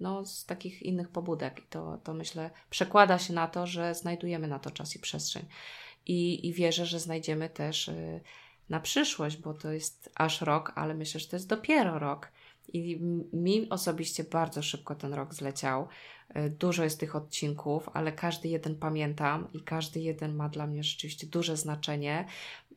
no, 0.00 0.24
z 0.24 0.44
takich 0.44 0.82
innych 0.82 1.08
pobudek. 1.08 1.60
I 1.60 1.66
to, 1.70 1.98
to 2.04 2.14
myślę 2.14 2.50
przekłada 2.70 3.18
się 3.18 3.32
na 3.32 3.48
to, 3.48 3.66
że 3.66 3.94
znajdujemy 3.94 4.48
na 4.48 4.58
to 4.58 4.70
czas 4.70 4.96
i 4.96 4.98
przestrzeń. 4.98 5.46
I, 6.06 6.48
i 6.48 6.52
wierzę, 6.52 6.86
że 6.86 7.00
znajdziemy 7.00 7.48
też. 7.48 7.88
Y, 7.88 8.20
na 8.68 8.80
przyszłość, 8.80 9.36
bo 9.36 9.54
to 9.54 9.72
jest 9.72 10.10
aż 10.14 10.40
rok, 10.40 10.72
ale 10.74 10.94
myślę, 10.94 11.20
że 11.20 11.26
to 11.26 11.36
jest 11.36 11.48
dopiero 11.48 11.98
rok. 11.98 12.32
I 12.72 13.00
mi 13.32 13.68
osobiście 13.70 14.24
bardzo 14.24 14.62
szybko 14.62 14.94
ten 14.94 15.14
rok 15.14 15.34
zleciał. 15.34 15.88
E, 16.28 16.50
dużo 16.50 16.84
jest 16.84 17.00
tych 17.00 17.16
odcinków, 17.16 17.88
ale 17.92 18.12
każdy 18.12 18.48
jeden 18.48 18.76
pamiętam 18.76 19.48
i 19.52 19.60
każdy 19.60 20.00
jeden 20.00 20.34
ma 20.34 20.48
dla 20.48 20.66
mnie 20.66 20.84
rzeczywiście 20.84 21.26
duże 21.26 21.56
znaczenie. 21.56 22.26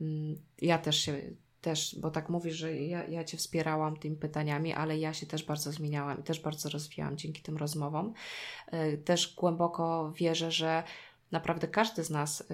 Mm, 0.02 0.36
ja 0.62 0.78
też 0.78 0.98
się, 1.00 1.22
też, 1.62 1.96
bo 2.00 2.12
tak 2.12 2.30
mówisz, 2.30 2.56
że 2.56 2.76
ja, 2.76 3.08
ja 3.08 3.24
Cię 3.24 3.38
wspierałam 3.38 3.98
tymi 3.98 4.16
pytaniami, 4.16 4.74
ale 4.74 4.98
ja 4.98 5.14
się 5.14 5.26
też 5.26 5.44
bardzo 5.44 5.72
zmieniałam 5.72 6.20
i 6.20 6.24
też 6.24 6.40
bardzo 6.40 6.70
rozwijałam 6.70 7.18
dzięki 7.18 7.42
tym 7.42 7.58
rozmowom. 7.58 8.14
E, 8.68 8.98
też 8.98 9.36
głęboko 9.36 10.14
wierzę, 10.16 10.52
że 10.52 10.84
naprawdę 11.32 11.68
każdy 11.68 12.04
z 12.04 12.10
nas 12.10 12.42
e, 12.42 12.54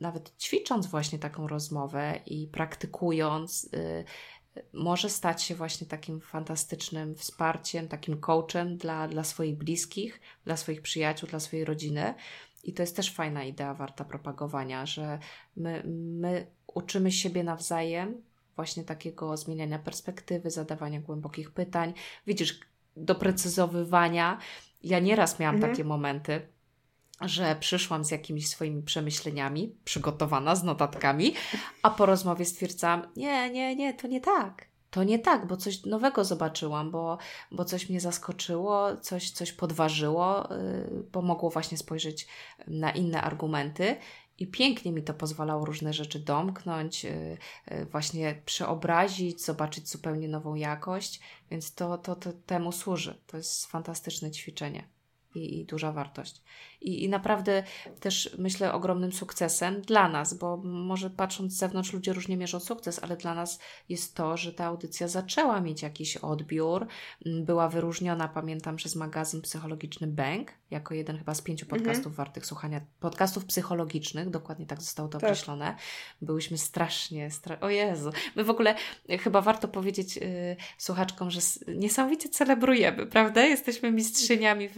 nawet 0.00 0.36
ćwicząc 0.38 0.86
właśnie 0.86 1.18
taką 1.18 1.48
rozmowę 1.48 2.20
i 2.26 2.46
praktykując, 2.46 3.64
y, 3.74 4.04
może 4.72 5.10
stać 5.10 5.42
się 5.42 5.54
właśnie 5.54 5.86
takim 5.86 6.20
fantastycznym 6.20 7.14
wsparciem, 7.14 7.88
takim 7.88 8.20
coachem 8.20 8.76
dla, 8.76 9.08
dla 9.08 9.24
swoich 9.24 9.58
bliskich, 9.58 10.20
dla 10.44 10.56
swoich 10.56 10.82
przyjaciół, 10.82 11.28
dla 11.28 11.40
swojej 11.40 11.64
rodziny. 11.64 12.14
I 12.64 12.72
to 12.72 12.82
jest 12.82 12.96
też 12.96 13.12
fajna 13.12 13.44
idea, 13.44 13.74
warta 13.74 14.04
propagowania, 14.04 14.86
że 14.86 15.18
my, 15.56 15.82
my 16.20 16.46
uczymy 16.66 17.12
siebie 17.12 17.44
nawzajem 17.44 18.22
właśnie 18.56 18.84
takiego 18.84 19.36
zmieniania 19.36 19.78
perspektywy, 19.78 20.50
zadawania 20.50 21.00
głębokich 21.00 21.50
pytań. 21.50 21.94
Widzisz, 22.26 22.60
doprecyzowywania. 22.96 24.38
Ja 24.82 24.98
nieraz 24.98 25.38
miałam 25.38 25.54
mhm. 25.54 25.72
takie 25.72 25.84
momenty, 25.84 26.46
że 27.20 27.56
przyszłam 27.60 28.04
z 28.04 28.10
jakimiś 28.10 28.48
swoimi 28.48 28.82
przemyśleniami, 28.82 29.76
przygotowana 29.84 30.56
z 30.56 30.64
notatkami, 30.64 31.34
a 31.82 31.90
po 31.90 32.06
rozmowie 32.06 32.44
stwierdzam: 32.44 33.02
Nie, 33.16 33.50
nie, 33.50 33.76
nie, 33.76 33.94
to 33.94 34.08
nie 34.08 34.20
tak. 34.20 34.70
To 34.90 35.04
nie 35.04 35.18
tak, 35.18 35.46
bo 35.46 35.56
coś 35.56 35.84
nowego 35.84 36.24
zobaczyłam, 36.24 36.90
bo, 36.90 37.18
bo 37.50 37.64
coś 37.64 37.88
mnie 37.88 38.00
zaskoczyło, 38.00 38.96
coś, 38.96 39.30
coś 39.30 39.52
podważyło, 39.52 40.48
yy, 40.94 41.02
pomogło 41.12 41.50
właśnie 41.50 41.78
spojrzeć 41.78 42.26
na 42.66 42.90
inne 42.90 43.22
argumenty. 43.22 43.96
I 44.38 44.46
pięknie 44.46 44.92
mi 44.92 45.02
to 45.02 45.14
pozwalało 45.14 45.64
różne 45.64 45.92
rzeczy 45.92 46.18
domknąć, 46.18 47.04
yy, 47.04 47.38
yy, 47.70 47.84
właśnie 47.84 48.42
przeobrazić, 48.44 49.44
zobaczyć 49.44 49.88
zupełnie 49.88 50.28
nową 50.28 50.54
jakość, 50.54 51.20
więc 51.50 51.74
to, 51.74 51.98
to, 51.98 52.16
to 52.16 52.32
temu 52.32 52.72
służy. 52.72 53.20
To 53.26 53.36
jest 53.36 53.66
fantastyczne 53.66 54.30
ćwiczenie 54.30 54.88
i, 55.34 55.60
i 55.60 55.64
duża 55.64 55.92
wartość. 55.92 56.42
I, 56.80 57.04
I 57.04 57.08
naprawdę 57.08 57.62
też 58.00 58.36
myślę 58.38 58.72
ogromnym 58.72 59.12
sukcesem 59.12 59.80
dla 59.80 60.08
nas, 60.08 60.34
bo 60.34 60.56
może 60.56 61.10
patrząc 61.10 61.52
z 61.52 61.56
zewnątrz 61.56 61.92
ludzie 61.92 62.12
różnie 62.12 62.36
mierzą 62.36 62.60
sukces, 62.60 62.98
ale 63.02 63.16
dla 63.16 63.34
nas 63.34 63.58
jest 63.88 64.14
to, 64.14 64.36
że 64.36 64.52
ta 64.52 64.64
audycja 64.64 65.08
zaczęła 65.08 65.60
mieć 65.60 65.82
jakiś 65.82 66.16
odbiór, 66.16 66.86
była 67.26 67.68
wyróżniona, 67.68 68.28
pamiętam, 68.28 68.76
przez 68.76 68.96
magazyn 68.96 69.42
psychologiczny 69.42 70.06
Bank, 70.06 70.52
jako 70.70 70.94
jeden 70.94 71.18
chyba 71.18 71.34
z 71.34 71.42
pięciu 71.42 71.66
mhm. 71.66 71.80
podcastów 71.80 72.06
mhm. 72.06 72.16
wartych 72.16 72.46
słuchania, 72.46 72.80
podcastów 73.00 73.44
psychologicznych, 73.44 74.30
dokładnie 74.30 74.66
tak 74.66 74.80
zostało 74.80 75.08
to 75.08 75.18
tak. 75.18 75.30
określone. 75.30 75.76
Byłyśmy 76.22 76.58
strasznie, 76.58 77.30
stra... 77.30 77.60
o 77.60 77.70
Jezu, 77.70 78.10
my 78.36 78.44
w 78.44 78.50
ogóle 78.50 78.74
chyba 79.20 79.40
warto 79.40 79.68
powiedzieć 79.68 80.16
yy, 80.16 80.22
słuchaczkom, 80.78 81.30
że 81.30 81.40
niesamowicie 81.68 82.28
celebrujemy, 82.28 83.06
prawda? 83.06 83.42
Jesteśmy 83.42 83.92
mistrzyniami 83.92 84.68
w, 84.68 84.76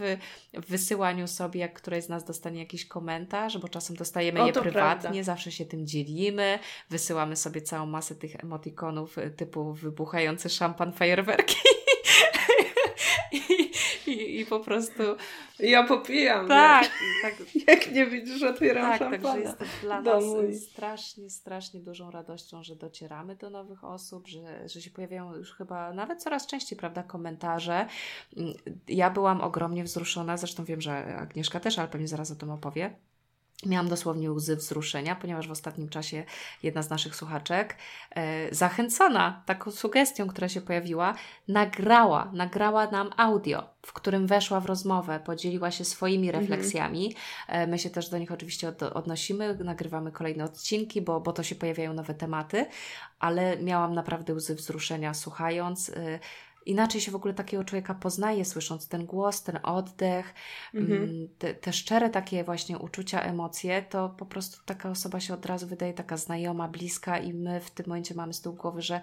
w 0.53 0.65
wysyłaniu 0.69 1.27
sobie, 1.27 1.59
jak 1.59 1.73
które 1.73 1.92
któreś 1.93 2.05
z 2.05 2.09
nas 2.09 2.23
dostanie 2.23 2.59
jakiś 2.59 2.85
komentarz, 2.85 3.57
bo 3.57 3.67
czasem 3.67 3.95
dostajemy 3.95 4.41
o, 4.41 4.47
je 4.47 4.53
prywatnie, 4.53 5.01
prawda. 5.09 5.23
zawsze 5.23 5.51
się 5.51 5.65
tym 5.65 5.87
dzielimy, 5.87 6.59
wysyłamy 6.89 7.35
sobie 7.35 7.61
całą 7.61 7.85
masę 7.85 8.15
tych 8.15 8.43
emotikonów 8.43 9.17
y, 9.17 9.31
typu 9.31 9.73
wybuchający 9.73 10.49
szampan, 10.49 10.93
fajerwerki. 10.93 11.55
I, 14.13 14.39
i, 14.39 14.45
po 14.45 14.59
prostu. 14.59 15.03
Ja 15.59 15.83
popijam. 15.83 16.47
Tak, 16.47 16.89
tak. 17.21 17.33
Jak 17.67 17.91
nie 17.91 18.05
widzisz, 18.05 18.43
otwieram 18.43 18.91
tak, 18.91 18.99
szampana. 18.99 19.23
Także 19.23 19.39
jest 19.39 19.59
to 19.59 19.65
dla 19.81 20.01
nas 20.01 20.23
mój. 20.23 20.55
strasznie, 20.55 21.29
strasznie 21.29 21.79
dużą 21.79 22.11
radością, 22.11 22.63
że 22.63 22.75
docieramy 22.75 23.35
do 23.35 23.49
nowych 23.49 23.83
osób, 23.83 24.27
że, 24.27 24.69
że 24.69 24.81
się 24.81 24.89
pojawiają 24.89 25.35
już 25.35 25.53
chyba 25.53 25.93
nawet 25.93 26.23
coraz 26.23 26.47
częściej, 26.47 26.77
prawda, 26.77 27.03
komentarze. 27.03 27.87
Ja 28.87 29.09
byłam 29.09 29.41
ogromnie 29.41 29.83
wzruszona, 29.83 30.37
zresztą 30.37 30.65
wiem, 30.65 30.81
że 30.81 31.15
Agnieszka 31.17 31.59
też, 31.59 31.79
ale 31.79 31.87
pewnie 31.87 32.07
zaraz 32.07 32.31
o 32.31 32.35
tym 32.35 32.51
opowie 32.51 32.95
Miałam 33.65 33.89
dosłownie 33.89 34.31
łzy 34.31 34.55
wzruszenia, 34.55 35.15
ponieważ 35.15 35.47
w 35.47 35.51
ostatnim 35.51 35.89
czasie 35.89 36.23
jedna 36.63 36.81
z 36.81 36.89
naszych 36.89 37.15
słuchaczek, 37.15 37.77
e, 38.15 38.55
zachęcona 38.55 39.43
taką 39.45 39.71
sugestią, 39.71 40.27
która 40.27 40.49
się 40.49 40.61
pojawiła, 40.61 41.13
nagrała, 41.47 42.31
nagrała 42.33 42.87
nam 42.87 43.09
audio, 43.17 43.69
w 43.81 43.93
którym 43.93 44.27
weszła 44.27 44.59
w 44.59 44.65
rozmowę, 44.65 45.19
podzieliła 45.19 45.71
się 45.71 45.85
swoimi 45.85 46.27
mhm. 46.27 46.41
refleksjami. 46.41 47.15
E, 47.47 47.67
my 47.67 47.79
się 47.79 47.89
też 47.89 48.09
do 48.09 48.17
nich 48.17 48.31
oczywiście 48.31 48.67
od, 48.67 48.83
odnosimy, 48.83 49.55
nagrywamy 49.55 50.11
kolejne 50.11 50.43
odcinki, 50.43 51.01
bo, 51.01 51.19
bo 51.19 51.33
to 51.33 51.43
się 51.43 51.55
pojawiają 51.55 51.93
nowe 51.93 52.13
tematy, 52.13 52.65
ale 53.19 53.57
miałam 53.57 53.93
naprawdę 53.93 54.33
łzy 54.33 54.55
wzruszenia 54.55 55.13
słuchając. 55.13 55.89
E, 55.89 56.19
inaczej 56.65 57.01
się 57.01 57.11
w 57.11 57.15
ogóle 57.15 57.33
takiego 57.33 57.63
człowieka 57.63 57.93
poznaje, 57.93 58.45
słysząc 58.45 58.87
ten 58.87 59.05
głos, 59.05 59.43
ten 59.43 59.59
oddech, 59.63 60.33
mhm. 60.73 61.03
Mm, 61.03 61.27
te, 61.37 61.53
te, 61.53 61.73
szczere 61.73 62.09
takie 62.09 62.43
właśnie 62.43 62.77
uczucia, 62.77 63.21
emocje, 63.21 63.81
to 63.81 64.09
po 64.09 64.25
prostu 64.25 64.61
taka 64.65 64.89
osoba 64.89 65.19
się 65.19 65.33
od 65.33 65.45
razu 65.45 65.67
wydaje 65.67 65.93
taka 65.93 66.17
znajoma, 66.17 66.67
bliska 66.67 67.17
i 67.17 67.33
my 67.33 67.61
w 67.61 67.71
tym 67.71 67.85
momencie 67.87 68.15
mamy 68.15 68.33
z 68.33 68.41
tyłu 68.41 68.55
głowy, 68.55 68.81
że 68.81 69.01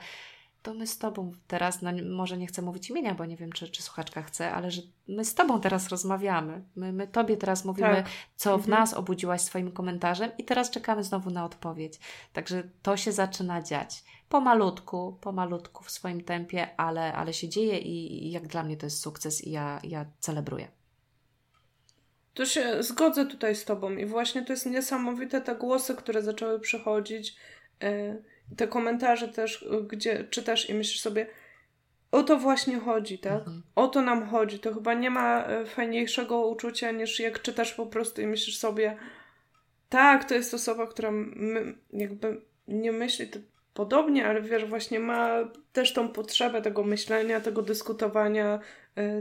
to 0.63 0.75
my 0.75 0.87
z 0.87 0.99
Tobą 0.99 1.33
teraz, 1.47 1.83
no 1.83 1.91
może 2.11 2.39
nie 2.39 2.47
chcę 2.47 2.63
mówić 2.63 2.91
imienia, 2.91 3.15
bo 3.15 3.27
nie 3.27 3.37
wiem, 3.37 3.53
czy, 3.53 3.69
czy 3.69 3.83
słuchaczka 3.83 4.23
chce, 4.23 4.53
ale 4.53 4.71
że 4.71 4.83
my 5.09 5.25
z 5.25 5.35
Tobą 5.35 5.61
teraz 5.61 5.89
rozmawiamy. 5.89 6.65
My, 6.77 6.93
my 6.93 7.09
Tobie 7.09 7.37
teraz 7.37 7.65
mówimy, 7.65 7.95
tak. 7.95 8.07
co 8.37 8.59
w 8.59 8.61
mhm. 8.61 8.81
nas 8.81 8.95
obudziłaś 8.95 9.41
swoim 9.41 9.73
komentarzem 9.73 10.31
i 10.39 10.45
teraz 10.45 10.71
czekamy 10.71 11.05
znowu 11.05 11.31
na 11.31 11.45
odpowiedź. 11.45 11.99
Także 12.33 12.63
to 12.83 12.97
się 12.97 13.13
zaczyna 13.13 13.63
dziać 13.63 14.05
pomalutku, 14.29 15.19
pomalutku 15.21 15.85
w 15.85 15.91
swoim 15.91 16.25
tempie, 16.25 16.69
ale, 16.77 17.13
ale 17.13 17.33
się 17.33 17.49
dzieje 17.49 17.79
i, 17.79 18.27
i 18.27 18.31
jak 18.31 18.47
dla 18.47 18.63
mnie 18.63 18.77
to 18.77 18.87
jest 18.87 19.03
sukces 19.03 19.45
i 19.45 19.51
ja, 19.51 19.81
ja 19.85 20.07
celebruję. 20.21 20.69
To 22.35 22.47
się 22.47 22.83
zgodzę 22.83 23.27
tutaj 23.27 23.57
z 23.57 23.65
Tobą 23.65 23.91
i 23.91 24.07
właśnie 24.07 24.43
to 24.45 24.53
jest 24.53 24.67
niesamowite 24.67 25.41
te 25.41 25.57
głosy, 25.57 25.95
które 25.95 26.23
zaczęły 26.23 26.61
przychodzić, 26.61 27.37
yy, 27.81 28.25
te 28.57 28.69
komentarze 28.69 29.29
też, 29.29 29.69
gdzie 29.89 30.25
czytasz 30.25 30.71
i 30.71 30.75
myślisz 30.75 31.01
sobie, 31.01 31.27
o 32.11 32.23
to 32.23 32.39
właśnie 32.39 32.79
chodzi, 32.79 33.19
tak? 33.19 33.39
Mhm. 33.39 33.63
O 33.75 33.89
to 33.89 34.03
nam 34.03 34.27
chodzi. 34.27 34.59
To 34.59 34.75
chyba 34.75 34.95
nie 34.95 35.11
ma 35.11 35.45
e, 35.45 35.67
fajniejszego 35.67 36.47
uczucia 36.47 36.91
niż 36.91 37.21
jak 37.21 37.43
czytasz 37.43 37.75
po 37.75 37.87
prostu 37.87 38.21
i 38.21 38.27
myślisz 38.27 38.59
sobie, 38.59 38.97
tak, 39.89 40.25
to 40.25 40.35
jest 40.35 40.55
osoba, 40.55 40.87
która 40.87 41.11
my, 41.11 41.75
jakby 41.93 42.41
nie 42.69 42.93
myśli, 42.93 43.29
to 43.29 43.39
podobnie, 43.75 44.27
ale 44.27 44.43
wiesz, 44.43 44.65
właśnie 44.65 45.01
ma 45.01 45.29
też 45.73 45.93
tą 45.93 46.09
potrzebę 46.09 46.63
tego 46.63 46.85
myślenia, 46.85 47.41
tego 47.41 47.63
dyskutowania, 47.63 48.57
y, 48.57 48.61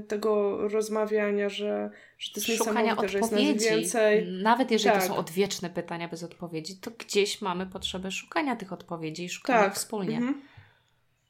tego 0.08 0.58
rozmawiania, 0.68 1.50
że, 1.50 1.90
że 2.18 2.34
to 2.34 2.52
jest 2.52 2.64
Szukania 2.64 2.92
odpowiedzi. 2.92 3.12
że 3.12 3.18
jest 3.18 3.32
nas 3.32 3.72
więcej. 3.72 4.28
Nawet 4.28 4.72
jeżeli 4.72 4.96
tak. 4.96 5.08
to 5.08 5.08
są 5.08 5.18
odwieczne 5.18 5.70
pytania 5.70 6.08
bez 6.08 6.24
odpowiedzi, 6.24 6.78
to 6.78 6.92
gdzieś 6.92 7.42
mamy 7.42 7.66
potrzebę 7.66 8.12
szukania 8.12 8.56
tych 8.56 8.74
odpowiedzi 8.74 9.24
i 9.24 9.30
szukania 9.30 9.64
tak. 9.64 9.76
wspólnie. 9.76 10.18
Mhm. 10.18 10.42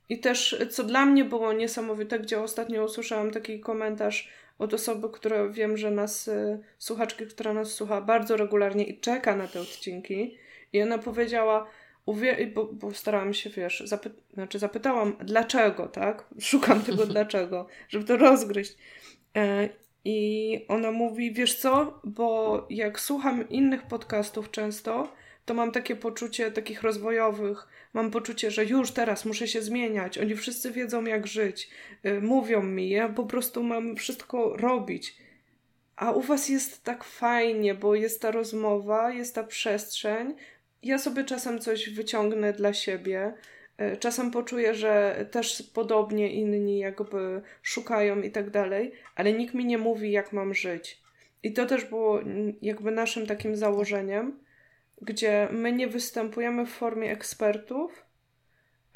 I 0.10 0.20
też, 0.20 0.64
co 0.72 0.84
dla 0.84 1.06
mnie 1.06 1.26
było 1.26 1.54
niesamowite, 1.54 2.20
gdzie 2.20 2.42
ostatnio 2.42 2.84
usłyszałam 2.84 3.32
taki 3.32 3.60
komentarz 3.60 4.30
od 4.60 4.74
osoby, 4.74 5.10
która 5.10 5.48
wiem, 5.48 5.78
że 5.78 5.92
nas, 5.92 6.28
y, 6.28 6.60
słuchaczki, 6.78 7.26
która 7.26 7.54
nas 7.54 7.72
słucha 7.72 8.02
bardzo 8.02 8.38
regularnie 8.38 8.84
i 8.84 9.00
czeka 9.00 9.36
na 9.36 9.48
te 9.48 9.62
odcinki. 9.62 10.38
I 10.74 10.82
ona 10.82 10.98
powiedziała, 10.98 11.68
uwie- 12.14 12.54
bo, 12.54 12.66
bo 12.66 12.94
starałam 12.94 13.34
się, 13.34 13.50
wiesz, 13.50 13.84
zapy- 13.86 14.12
znaczy 14.34 14.60
zapytałam, 14.60 15.18
dlaczego, 15.24 15.88
tak? 15.88 16.26
Szukam 16.40 16.82
tego 16.82 17.06
dlaczego, 17.06 17.68
żeby 17.90 18.06
to 18.06 18.18
rozgryźć. 18.18 18.78
E, 19.38 19.70
I 20.06 20.66
ona 20.68 20.92
mówi, 20.92 21.34
wiesz 21.34 21.56
co, 21.56 22.00
bo 22.04 22.66
jak 22.70 23.00
słucham 23.00 23.50
innych 23.50 23.84
podcastów 23.84 24.52
często, 24.52 25.14
to 25.46 25.54
mam 25.54 25.72
takie 25.72 25.96
poczucie 25.96 26.52
takich 26.52 26.84
rozwojowych, 26.84 27.68
mam 27.94 28.12
poczucie, 28.12 28.52
że 28.52 28.66
już 28.66 28.92
teraz 28.92 29.26
muszę 29.26 29.48
się 29.48 29.62
zmieniać, 29.62 30.18
oni 30.18 30.36
wszyscy 30.36 30.72
wiedzą 30.72 31.06
jak 31.06 31.28
żyć, 31.28 31.70
e, 32.04 32.20
mówią 32.22 32.64
mi, 32.64 32.90
ja 32.90 33.10
po 33.10 33.24
prostu 33.26 33.64
mam 33.64 33.96
wszystko 33.96 34.58
robić. 34.58 35.18
A 35.96 36.12
u 36.12 36.22
was 36.22 36.50
jest 36.50 36.84
tak 36.84 37.04
fajnie, 37.04 37.76
bo 37.76 37.96
jest 37.96 38.22
ta 38.22 38.32
rozmowa, 38.32 39.12
jest 39.12 39.36
ta 39.36 39.44
przestrzeń, 39.44 40.36
ja 40.84 40.98
sobie 40.98 41.24
czasem 41.24 41.60
coś 41.60 41.90
wyciągnę 41.90 42.54
dla 42.54 42.74
siebie. 42.74 43.34
E, 43.78 43.98
czasem 43.98 44.32
poczuję, 44.32 44.74
że 44.74 45.26
też 45.32 45.64
podobnie 45.74 46.34
inni 46.34 46.80
jakby 46.80 47.42
szukają 47.62 48.22
i 48.22 48.32
tak 48.32 48.50
dalej, 48.50 48.92
ale 49.16 49.34
nikt 49.34 49.54
mi 49.54 49.66
nie 49.66 49.78
mówi, 49.78 50.12
jak 50.12 50.34
mam 50.34 50.54
żyć. 50.54 51.02
I 51.44 51.54
to 51.54 51.66
też 51.66 51.86
było 51.86 52.20
jakby 52.62 52.92
naszym 52.92 53.28
takim 53.28 53.56
założeniem, 53.56 54.40
gdzie 55.02 55.48
my 55.52 55.72
nie 55.72 55.88
występujemy 55.88 56.66
w 56.66 56.70
formie 56.70 57.12
ekspertów. 57.12 58.06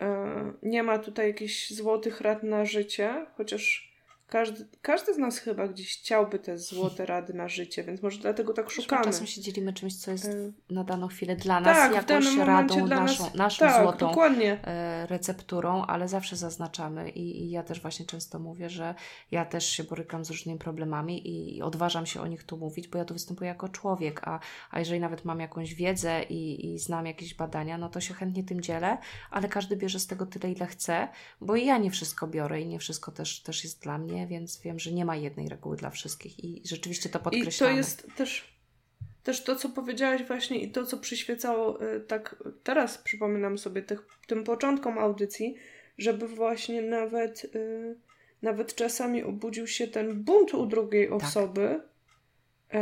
E, 0.01 0.53
nie 0.63 0.83
ma 0.83 0.99
tutaj 0.99 1.27
jakichś 1.27 1.73
złotych 1.73 2.21
rad 2.21 2.43
na 2.43 2.65
życie, 2.65 3.25
chociaż 3.37 3.92
każdy, 4.33 4.65
każdy 4.81 5.13
z 5.13 5.17
nas 5.17 5.37
chyba 5.37 5.67
gdzieś 5.67 5.99
chciałby 5.99 6.39
te 6.39 6.57
złote 6.57 7.05
rady 7.15 7.33
na 7.33 7.47
życie, 7.47 7.83
więc 7.83 8.01
może 8.01 8.19
dlatego 8.19 8.53
tak 8.53 8.69
szukamy. 8.69 9.03
Czasem 9.03 9.27
się 9.27 9.41
dzielimy 9.41 9.73
czymś, 9.73 9.95
co 9.95 10.11
jest 10.11 10.25
y. 10.25 10.53
na 10.69 10.83
daną 10.83 11.07
chwilę 11.07 11.35
dla 11.35 11.59
nas 11.59 11.77
tak, 11.77 11.93
jakąś 11.93 12.37
radą, 12.37 12.87
naszą, 12.87 13.23
nas, 13.23 13.33
naszą 13.33 13.65
tak, 13.65 13.83
złotą 13.83 14.07
dokładnie. 14.07 14.59
E, 14.67 15.07
recepturą, 15.07 15.85
ale 15.85 16.07
zawsze 16.07 16.35
zaznaczamy 16.35 17.09
I, 17.09 17.43
i 17.43 17.49
ja 17.49 17.63
też 17.63 17.81
właśnie 17.81 18.05
często 18.05 18.39
mówię, 18.39 18.69
że 18.69 18.95
ja 19.31 19.45
też 19.45 19.69
się 19.69 19.83
borykam 19.83 20.25
z 20.25 20.29
różnymi 20.29 20.59
problemami 20.59 21.21
i 21.55 21.61
odważam 21.61 22.05
się 22.05 22.21
o 22.21 22.27
nich 22.27 22.43
tu 22.43 22.57
mówić, 22.57 22.87
bo 22.87 22.97
ja 22.97 23.05
tu 23.05 23.13
występuję 23.13 23.47
jako 23.47 23.69
człowiek, 23.69 24.27
a, 24.27 24.39
a 24.71 24.79
jeżeli 24.79 24.99
nawet 24.99 25.25
mam 25.25 25.39
jakąś 25.39 25.73
wiedzę 25.73 26.23
i, 26.23 26.73
i 26.73 26.79
znam 26.79 27.05
jakieś 27.05 27.33
badania, 27.33 27.77
no 27.77 27.89
to 27.89 28.01
się 28.01 28.13
chętnie 28.13 28.43
tym 28.43 28.61
dzielę, 28.61 28.97
ale 29.31 29.47
każdy 29.47 29.75
bierze 29.75 29.99
z 29.99 30.07
tego 30.07 30.25
tyle, 30.25 30.51
ile 30.51 30.67
chce, 30.67 31.07
bo 31.41 31.55
i 31.55 31.65
ja 31.65 31.77
nie 31.77 31.91
wszystko 31.91 32.27
biorę 32.27 32.61
i 32.61 32.67
nie 32.67 32.79
wszystko 32.79 33.11
też, 33.11 33.41
też 33.41 33.63
jest 33.63 33.83
dla 33.83 33.97
mnie, 33.97 34.22
więc 34.27 34.62
wiem, 34.62 34.79
że 34.79 34.91
nie 34.91 35.05
ma 35.05 35.15
jednej 35.15 35.49
reguły 35.49 35.77
dla 35.77 35.89
wszystkich 35.89 36.43
i 36.43 36.62
rzeczywiście 36.65 37.09
to 37.09 37.19
podkreślamy. 37.19 37.71
I 37.71 37.75
to 37.75 37.77
jest 37.77 38.07
też 38.17 38.53
też 39.23 39.43
to, 39.43 39.55
co 39.55 39.69
powiedziałaś 39.69 40.23
właśnie 40.23 40.63
i 40.63 40.71
to, 40.71 40.86
co 40.86 40.97
przyświecało 40.97 41.83
y, 41.95 41.99
tak 41.99 42.43
teraz 42.63 42.97
przypominam 42.97 43.57
sobie 43.57 43.81
tych, 43.81 44.05
tym 44.27 44.43
początkom 44.43 44.97
audycji, 44.97 45.55
żeby 45.97 46.27
właśnie 46.27 46.81
nawet 46.81 47.55
y, 47.55 47.95
nawet 48.41 48.75
czasami 48.75 49.23
obudził 49.23 49.67
się 49.67 49.88
ten 49.88 50.23
bunt 50.23 50.53
u 50.53 50.65
drugiej 50.65 51.09
tak. 51.09 51.23
osoby, 51.23 51.81
y, 52.73 52.77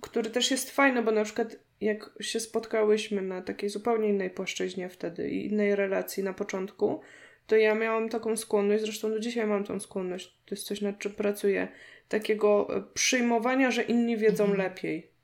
który 0.00 0.30
też 0.30 0.50
jest 0.50 0.70
fajny, 0.70 1.02
bo 1.02 1.12
na 1.12 1.24
przykład 1.24 1.56
jak 1.80 2.10
się 2.20 2.40
spotkałyśmy 2.40 3.22
na 3.22 3.42
takiej 3.42 3.70
zupełnie 3.70 4.08
innej 4.08 4.30
płaszczyźnie 4.30 4.88
wtedy 4.88 5.30
i 5.30 5.46
innej 5.46 5.76
relacji 5.76 6.22
na 6.22 6.32
początku, 6.32 7.00
to 7.46 7.56
ja 7.56 7.74
miałam 7.74 8.08
taką 8.08 8.36
skłonność, 8.36 8.82
zresztą 8.82 9.10
do 9.10 9.20
dzisiaj 9.20 9.46
mam 9.46 9.64
tą 9.64 9.80
skłonność, 9.80 10.36
to 10.46 10.54
jest 10.54 10.66
coś 10.66 10.80
nad 10.80 10.98
czym 10.98 11.12
pracuję, 11.12 11.68
takiego 12.08 12.76
e, 12.76 12.82
przyjmowania, 12.94 13.70
że 13.70 13.82
inni 13.82 14.16
wiedzą 14.16 14.44
mhm. 14.44 14.62
lepiej. 14.62 15.16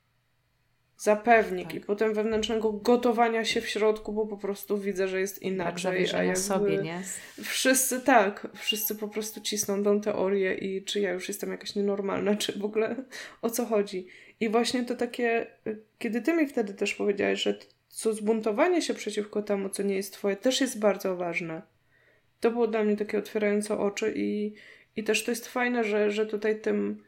Zapewnik 0.97 1.67
tak. 1.67 1.75
i 1.75 1.81
potem 1.81 2.15
wewnętrznego 2.15 2.73
gotowania 2.73 3.45
się 3.45 3.61
w 3.61 3.69
środku, 3.69 4.13
bo 4.13 4.27
po 4.27 4.37
prostu 4.37 4.79
widzę, 4.79 5.09
że 5.09 5.21
jest 5.21 5.43
inaczej. 5.43 6.07
Tak, 6.07 6.15
a 6.15 6.23
jakby 6.23 6.41
sobie, 6.41 6.79
nie? 6.79 7.03
Wszyscy 7.43 8.01
tak, 8.01 8.49
wszyscy 8.55 8.95
po 8.95 9.09
prostu 9.09 9.41
cisną 9.41 9.83
tą 9.83 10.01
teorię 10.01 10.55
i 10.55 10.85
czy 10.85 11.01
ja 11.01 11.13
już 11.13 11.29
jestem 11.29 11.51
jakaś 11.51 11.75
nienormalna, 11.75 12.37
czy 12.37 12.59
w 12.59 12.65
ogóle 12.65 12.97
o 13.43 13.51
co 13.51 13.67
chodzi. 13.67 14.07
I 14.41 14.49
właśnie 14.49 14.85
to 14.85 14.95
takie, 14.95 15.47
e, 15.67 15.77
kiedy 15.99 16.23
ty 16.23 16.33
mi 16.33 16.47
wtedy 16.47 16.75
też 16.75 16.95
powiedziałeś, 16.95 17.43
że 17.43 17.59
co 17.89 18.15
zbuntowanie 18.15 18.83
się 18.83 18.95
przeciwko 18.95 19.43
temu, 19.43 19.69
co 19.69 19.83
nie 19.83 19.97
jest 19.97 20.13
twoje, 20.13 20.37
też 20.37 20.61
jest 20.61 20.79
bardzo 20.79 21.17
ważne. 21.17 21.63
To 22.43 22.51
było 22.51 22.67
dla 22.67 22.85
mnie 22.85 22.97
takie 22.97 23.19
otwierające 23.19 23.79
oczy 23.79 24.13
i, 24.17 24.55
i 24.97 25.05
też 25.05 25.25
to 25.25 25.31
jest 25.31 25.49
fajne, 25.49 25.85
że, 25.85 26.11
że 26.11 26.27
tutaj 26.27 26.61
tym 26.61 27.05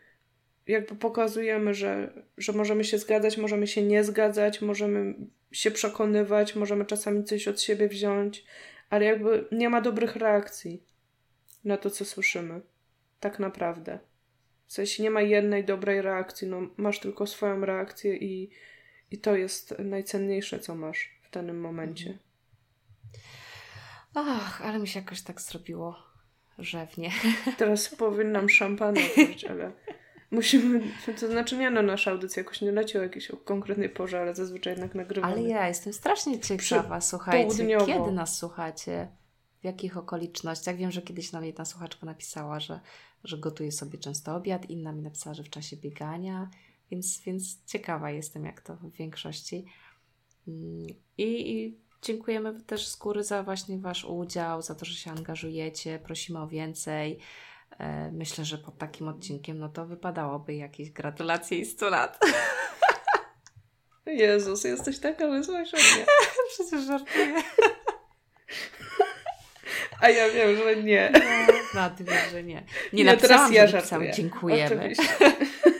jakby 0.67 0.97
pokazujemy, 0.97 1.75
że, 1.75 2.13
że 2.39 2.53
możemy 2.53 2.85
się 2.85 2.99
zgadzać, 2.99 3.39
możemy 3.39 3.67
się 3.67 3.83
nie 3.83 4.05
zgadzać, 4.05 4.63
możemy 4.63 5.15
się 5.53 5.71
przekonywać, 5.71 6.57
możemy 6.57 6.85
czasami 6.85 7.25
coś 7.25 7.49
od 7.49 7.61
siebie 7.61 7.89
wziąć, 7.89 8.45
ale 8.91 9.05
jakby 9.05 9.49
nie 9.53 9.69
ma 9.69 9.81
dobrych 9.81 10.17
reakcji 10.17 10.83
na 11.65 11.77
to, 11.77 11.91
co 11.91 12.05
słyszymy. 12.05 12.61
Tak 13.21 13.39
naprawdę. 13.39 13.99
W 14.67 14.73
sensie 14.73 15.03
nie 15.03 15.11
ma 15.11 15.23
jednej 15.23 15.65
dobrej 15.65 16.03
reakcji, 16.03 16.49
no 16.49 16.61
masz 16.77 17.01
tylko 17.01 17.27
swoją 17.27 17.65
reakcję 17.65 18.17
i, 18.17 18.51
i 19.11 19.19
to 19.19 19.37
jest 19.37 19.79
najcenniejsze, 19.79 20.59
co 20.59 20.75
masz 20.75 21.19
w 21.23 21.31
danym 21.31 21.61
momencie. 21.61 22.19
Ach, 24.15 24.63
ale 24.63 24.79
mi 24.79 24.89
się 24.89 25.01
jakoś 25.01 25.23
tak 25.23 25.41
zrobiło 25.41 25.97
rzewnie. 26.59 27.11
Teraz 27.59 27.89
powinnam 27.89 28.49
szampana 28.49 29.01
otworzyć, 29.01 29.45
ale 29.45 29.73
musimy, 30.31 30.81
to 31.21 31.27
znaczy 31.27 31.57
nie 31.57 31.71
no, 31.71 31.83
nasza 31.83 32.11
audycja 32.11 32.41
jakoś 32.41 32.61
nie 32.61 32.73
leci 32.73 32.99
o 32.99 33.03
jakiejś 33.03 33.33
konkretnej 33.45 33.89
porze, 33.89 34.21
ale 34.21 34.35
zazwyczaj 34.35 34.73
jednak 34.73 34.95
nagrywamy. 34.95 35.33
Ale 35.33 35.43
ja 35.43 35.69
jestem 35.69 35.93
strasznie 35.93 36.41
ciekawa, 36.41 37.01
słuchajcie, 37.01 37.79
kiedy 37.87 38.13
nas 38.13 38.39
słuchacie? 38.39 39.09
W 39.61 39.65
jakich 39.65 39.97
okolicznościach? 39.97 40.77
Wiem, 40.77 40.91
że 40.91 41.03
kiedyś 41.03 41.33
nam 41.33 41.45
jedna 41.45 41.65
słuchaczka 41.65 42.07
napisała, 42.07 42.61
że, 42.61 42.81
że 43.25 43.39
gotuje 43.39 43.73
sobie 43.73 43.99
często 43.99 44.37
obiad, 44.37 44.71
inna 44.71 44.93
mi 44.93 45.03
napisała, 45.03 45.35
że 45.35 45.43
w 45.43 45.51
czasie 45.51 45.77
biegania, 45.77 46.51
więc, 46.91 47.21
więc 47.21 47.65
ciekawa 47.67 48.11
jestem, 48.11 48.45
jak 48.45 48.61
to 48.61 48.77
w 48.77 48.91
większości. 48.91 49.65
Mm, 50.49 50.87
I, 51.19 51.53
i 51.53 51.84
Dziękujemy 52.05 52.61
też 52.67 52.89
z 52.89 52.97
góry 52.97 53.25
za 53.25 53.43
właśnie 53.43 53.79
Wasz 53.79 54.05
udział, 54.05 54.63
za 54.63 54.75
to, 54.75 54.85
że 54.85 54.95
się 54.95 55.11
angażujecie. 55.11 55.99
Prosimy 55.99 56.39
o 56.39 56.49
więcej. 56.49 57.19
E, 57.79 58.11
myślę, 58.13 58.45
że 58.45 58.59
pod 58.59 58.79
takim 58.79 59.09
odcinkiem 59.09 59.59
no 59.59 59.69
to 59.69 59.87
wypadałoby 59.87 60.55
jakieś 60.55 60.91
gratulacje 60.91 61.59
i 61.59 61.67
100 61.67 61.91
lat. 61.91 62.19
Jezus, 64.07 64.65
jesteś 64.65 64.99
taka 64.99 65.27
mnie. 65.27 66.07
Przecież 66.55 66.87
żartuję. 66.87 67.43
A 70.01 70.09
ja 70.09 70.31
wiem, 70.31 70.57
że 70.57 70.77
nie. 70.83 71.13
No, 71.75 71.81
no 71.81 71.91
ty 71.91 72.05
wiesz, 72.05 72.31
że 72.31 72.43
nie. 72.43 72.55
Nie, 72.55 72.65
nie 72.93 73.05
napisałam, 73.05 73.53
teraz 73.55 73.91
ja 73.93 74.01
że 74.01 74.11
dziękujemy. 74.13 74.77
Oczywiście. 74.77 75.15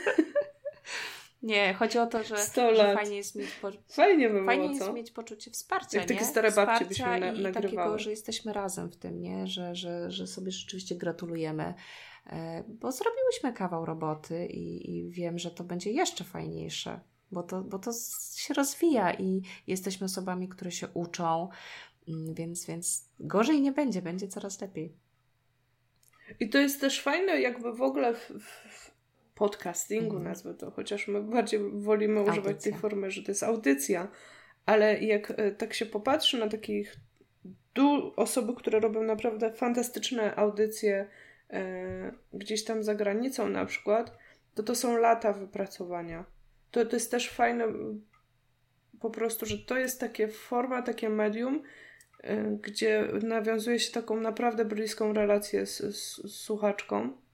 Nie, 1.45 1.73
chodzi 1.73 1.99
o 1.99 2.07
to, 2.07 2.23
że, 2.23 2.37
że 2.75 2.93
fajnie 2.95 3.15
jest 3.17 3.35
mieć, 3.35 3.51
po... 3.61 3.71
fajnie 3.87 4.29
by 4.29 4.45
fajnie 4.45 4.73
jest 4.73 4.93
mieć 4.93 5.11
poczucie 5.11 5.51
wsparcia. 5.51 5.97
Jak 5.97 6.07
takie 6.07 6.25
stare 6.25 6.51
babcie 6.51 6.85
byśmy 6.85 7.19
na, 7.19 7.31
i 7.31 7.53
takiego, 7.53 7.99
że 7.99 8.09
jesteśmy 8.09 8.53
razem 8.53 8.91
w 8.91 8.97
tym, 8.97 9.21
nie? 9.21 9.47
Że, 9.47 9.75
że, 9.75 10.11
że 10.11 10.27
sobie 10.27 10.51
rzeczywiście 10.51 10.95
gratulujemy. 10.95 11.73
E, 12.27 12.63
bo 12.67 12.91
zrobiłyśmy 12.91 13.53
kawał 13.53 13.85
roboty 13.85 14.45
i, 14.45 14.95
i 14.97 15.09
wiem, 15.09 15.39
że 15.39 15.51
to 15.51 15.63
będzie 15.63 15.91
jeszcze 15.91 16.23
fajniejsze, 16.23 16.99
bo 17.31 17.43
to, 17.43 17.61
bo 17.61 17.79
to 17.79 17.91
się 18.35 18.53
rozwija 18.53 19.13
i 19.13 19.41
jesteśmy 19.67 20.05
osobami, 20.05 20.49
które 20.49 20.71
się 20.71 20.87
uczą, 20.93 21.49
mm, 22.07 22.33
więc, 22.33 22.65
więc 22.65 23.09
gorzej 23.19 23.61
nie 23.61 23.71
będzie, 23.71 24.01
będzie 24.01 24.27
coraz 24.27 24.61
lepiej. 24.61 24.93
I 26.39 26.49
to 26.49 26.57
jest 26.57 26.81
też 26.81 27.01
fajne, 27.01 27.41
jakby 27.41 27.73
w 27.73 27.81
ogóle 27.81 28.13
w, 28.13 28.31
w 28.69 28.94
podcastingu, 29.35 30.15
mm. 30.15 30.23
nazwę 30.23 30.53
to, 30.53 30.71
chociaż 30.71 31.07
my 31.07 31.21
bardziej 31.21 31.59
wolimy 31.73 32.19
audycja. 32.19 32.41
używać 32.41 32.63
tej 32.63 32.73
formy, 32.73 33.11
że 33.11 33.23
to 33.23 33.31
jest 33.31 33.43
audycja, 33.43 34.07
ale 34.65 34.99
jak 34.99 35.31
e, 35.31 35.51
tak 35.51 35.73
się 35.73 35.85
popatrzy 35.85 36.37
na 36.37 36.49
takich 36.49 36.95
du- 37.75 38.13
osoby, 38.15 38.53
które 38.55 38.79
robią 38.79 39.03
naprawdę 39.03 39.53
fantastyczne 39.53 40.35
audycje 40.35 41.07
e, 41.49 42.11
gdzieś 42.33 42.63
tam 42.63 42.83
za 42.83 42.95
granicą 42.95 43.49
na 43.49 43.65
przykład, 43.65 44.17
to 44.55 44.63
to 44.63 44.75
są 44.75 44.97
lata 44.97 45.33
wypracowania. 45.33 46.25
To, 46.71 46.85
to 46.85 46.95
jest 46.95 47.11
też 47.11 47.29
fajne 47.29 47.67
po 48.99 49.09
prostu, 49.09 49.45
że 49.45 49.57
to 49.57 49.77
jest 49.77 49.99
takie 49.99 50.27
forma, 50.27 50.81
takie 50.81 51.09
medium, 51.09 51.63
e, 52.23 52.57
gdzie 52.61 53.07
nawiązuje 53.23 53.79
się 53.79 53.91
taką 53.91 54.19
naprawdę 54.19 54.65
bliską 54.65 55.13
relację 55.13 55.65
z, 55.65 55.77
z, 55.77 56.15
z 56.15 56.35
słuchaczką 56.35 57.24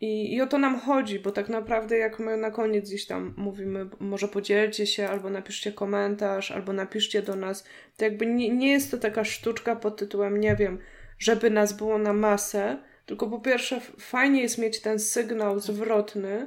i, 0.00 0.34
I 0.34 0.40
o 0.40 0.46
to 0.46 0.58
nam 0.58 0.80
chodzi, 0.80 1.18
bo 1.18 1.30
tak 1.30 1.48
naprawdę 1.48 1.98
jak 1.98 2.18
my 2.18 2.36
na 2.36 2.50
koniec 2.50 2.88
gdzieś 2.88 3.06
tam 3.06 3.34
mówimy, 3.36 3.86
może 4.00 4.28
podzielcie 4.28 4.86
się, 4.86 5.08
albo 5.08 5.30
napiszcie 5.30 5.72
komentarz, 5.72 6.50
albo 6.50 6.72
napiszcie 6.72 7.22
do 7.22 7.36
nas, 7.36 7.64
to 7.96 8.04
jakby 8.04 8.26
nie, 8.26 8.50
nie 8.50 8.70
jest 8.72 8.90
to 8.90 8.98
taka 8.98 9.24
sztuczka 9.24 9.76
pod 9.76 9.96
tytułem, 9.96 10.40
nie 10.40 10.56
wiem, 10.56 10.78
żeby 11.18 11.50
nas 11.50 11.72
było 11.72 11.98
na 11.98 12.12
masę, 12.12 12.78
tylko 13.06 13.26
po 13.26 13.38
pierwsze 13.38 13.80
fajnie 13.98 14.42
jest 14.42 14.58
mieć 14.58 14.80
ten 14.80 14.98
sygnał 14.98 15.60
zwrotny, 15.60 16.46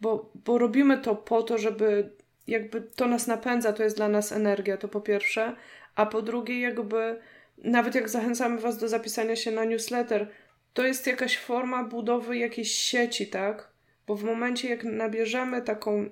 bo, 0.00 0.30
bo 0.34 0.58
robimy 0.58 0.98
to 0.98 1.16
po 1.16 1.42
to, 1.42 1.58
żeby 1.58 2.10
jakby 2.46 2.80
to 2.80 3.06
nas 3.06 3.26
napędza, 3.26 3.72
to 3.72 3.82
jest 3.82 3.96
dla 3.96 4.08
nas 4.08 4.32
energia, 4.32 4.76
to 4.76 4.88
po 4.88 5.00
pierwsze, 5.00 5.56
a 5.94 6.06
po 6.06 6.22
drugie 6.22 6.60
jakby 6.60 7.20
nawet 7.58 7.94
jak 7.94 8.08
zachęcamy 8.08 8.60
Was 8.60 8.78
do 8.78 8.88
zapisania 8.88 9.36
się 9.36 9.50
na 9.50 9.64
newsletter, 9.64 10.28
to 10.74 10.86
jest 10.86 11.06
jakaś 11.06 11.38
forma 11.38 11.84
budowy 11.84 12.36
jakiejś 12.36 12.72
sieci, 12.72 13.26
tak? 13.26 13.70
Bo 14.06 14.16
w 14.16 14.24
momencie, 14.24 14.68
jak 14.68 14.84
nabierzemy 14.84 15.62
taką 15.62 16.10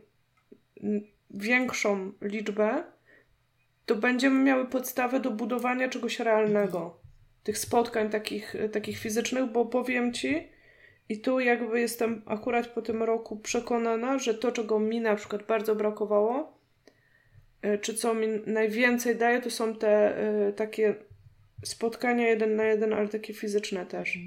większą 1.31 2.13
liczbę, 2.23 2.85
to 3.87 3.97
będziemy 3.97 4.45
miały 4.45 4.67
podstawę 4.67 5.21
do 5.21 5.31
budowania 5.31 5.89
czegoś 5.89 6.21
realnego. 6.21 7.01
Tych 7.43 7.59
spotkań 7.59 8.11
takich, 8.11 8.55
takich 8.73 8.99
fizycznych, 8.99 9.53
bo 9.53 9.67
powiem 9.67 10.13
Ci, 10.13 10.49
i 11.09 11.21
tu 11.21 11.41
jakby 11.41 11.81
jestem 11.81 12.23
akurat 12.27 12.67
po 12.67 12.83
tym 12.83 13.03
roku 13.03 13.37
przekonana, 13.37 14.19
że 14.19 14.35
to, 14.35 14.53
czego 14.53 14.79
mi 14.79 15.01
na 15.01 15.17
przykład 15.17 15.47
bardzo 15.47 15.75
brakowało, 15.75 16.59
e, 17.63 17.79
czy 17.79 17.95
co 17.95 18.15
mi 18.15 18.27
najwięcej 18.47 19.17
daje, 19.17 19.41
to 19.41 19.51
są 19.51 19.75
te 19.75 20.23
y, 20.49 20.53
takie 20.53 20.95
spotkania 21.65 22.29
jeden 22.29 22.57
na 22.57 22.65
jeden, 22.65 22.93
ale 22.93 23.09
takie 23.09 23.35
fizyczne 23.35 23.87
też. 23.87 24.19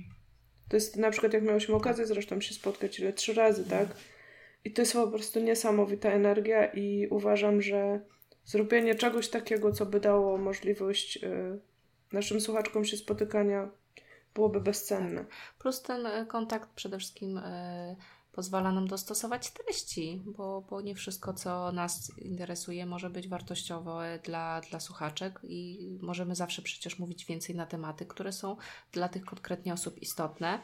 To 0.72 0.78
jest 0.78 0.98
na 0.98 1.12
przykład, 1.12 1.34
jak 1.34 1.44
miałyśmy 1.44 1.76
okazję 1.76 2.06
zresztą 2.06 2.42
się 2.42 2.54
spotkać, 2.54 3.00
ile 3.00 3.14
trzy 3.14 3.34
razy, 3.34 3.70
tak? 3.70 3.88
I 4.66 4.74
to 4.74 4.82
jest 4.82 4.94
po 4.94 5.08
prostu 5.08 5.40
niesamowita 5.40 6.10
energia 6.10 6.66
i 6.66 7.08
uważam, 7.08 7.62
że 7.62 8.00
zrobienie 8.46 8.96
czegoś 8.96 9.30
takiego, 9.30 9.72
co 9.72 9.86
by 9.86 10.00
dało 10.00 10.38
możliwość 10.38 11.24
y, 11.24 11.60
naszym 12.12 12.42
słuchaczkom 12.42 12.86
się 12.86 12.98
spotykania, 12.98 13.70
byłoby 14.34 14.62
bezcenne. 14.62 15.22
Tak. 15.22 15.56
Plus 15.60 15.82
ten 15.82 16.06
y, 16.06 16.26
kontakt 16.26 16.70
przede 16.76 16.98
wszystkim 16.98 17.38
y, 17.38 17.96
pozwala 18.32 18.72
nam 18.72 18.88
dostosować 18.88 19.52
treści, 19.52 20.22
bo, 20.26 20.62
bo 20.70 20.82
nie 20.82 20.96
wszystko, 20.96 21.34
co 21.34 21.72
nas 21.72 22.12
interesuje, 22.18 22.86
może 22.86 23.10
być 23.10 23.28
wartościowe 23.28 24.20
dla, 24.24 24.62
dla 24.62 24.80
słuchaczek 24.80 25.40
i 25.44 25.90
możemy 26.02 26.36
zawsze 26.36 26.62
przecież 26.62 27.00
mówić 27.00 27.26
więcej 27.26 27.56
na 27.56 27.66
tematy, 27.66 28.06
które 28.06 28.32
są 28.32 28.58
dla 28.92 29.10
tych 29.10 29.26
konkretnie 29.26 29.74
osób 29.74 30.02
istotne. 30.02 30.62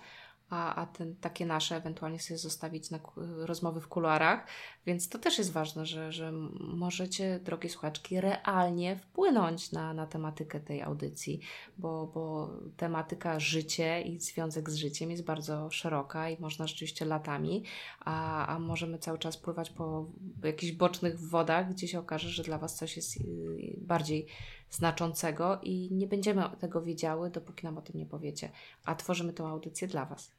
A, 0.50 0.76
a 0.76 0.86
ten, 0.86 1.16
takie 1.16 1.46
nasze 1.46 1.76
ewentualnie 1.76 2.20
sobie 2.20 2.38
zostawić 2.38 2.92
na 2.92 3.00
rozmowy 3.38 3.82
w 3.82 3.88
kuluarach. 3.88 4.48
Więc 4.86 5.10
to 5.10 5.20
też 5.20 5.38
jest 5.38 5.52
ważne, 5.52 5.86
że, 5.86 6.12
że 6.12 6.32
możecie, 6.60 7.40
drogie 7.40 7.70
słuchaczki, 7.70 8.22
realnie 8.22 8.96
wpłynąć 8.96 9.72
na, 9.72 9.94
na 9.94 10.08
tematykę 10.08 10.60
tej 10.60 10.82
audycji, 10.82 11.40
bo, 11.78 12.08
bo 12.14 12.50
tematyka 12.78 13.40
życie 13.40 14.02
i 14.02 14.20
związek 14.20 14.70
z 14.70 14.76
życiem 14.76 15.12
jest 15.12 15.24
bardzo 15.24 15.72
szeroka 15.72 16.30
i 16.30 16.42
można 16.42 16.68
rzeczywiście 16.68 17.06
latami, 17.06 17.64
a, 18.00 18.48
a 18.48 18.60
możemy 18.60 19.00
cały 19.00 19.20
czas 19.20 19.38
pływać 19.38 19.70
po 19.70 20.06
jakichś 20.44 20.74
bocznych 20.74 21.20
wodach, 21.20 21.74
gdzie 21.74 21.88
się 21.88 22.00
okaże, 22.00 22.30
że 22.30 22.44
dla 22.44 22.58
Was 22.58 22.76
coś 22.76 22.96
jest 22.96 23.18
y, 23.18 23.76
bardziej 23.78 24.28
znaczącego 24.70 25.60
i 25.64 25.90
nie 25.92 26.08
będziemy 26.08 26.44
tego 26.60 26.82
wiedziały, 26.82 27.30
dopóki 27.30 27.66
nam 27.66 27.78
o 27.78 27.82
tym 27.82 27.96
nie 27.98 28.06
powiecie. 28.06 28.50
A 28.86 28.96
tworzymy 28.96 29.34
tę 29.34 29.44
audycję 29.44 29.88
dla 29.88 30.06
Was. 30.06 30.32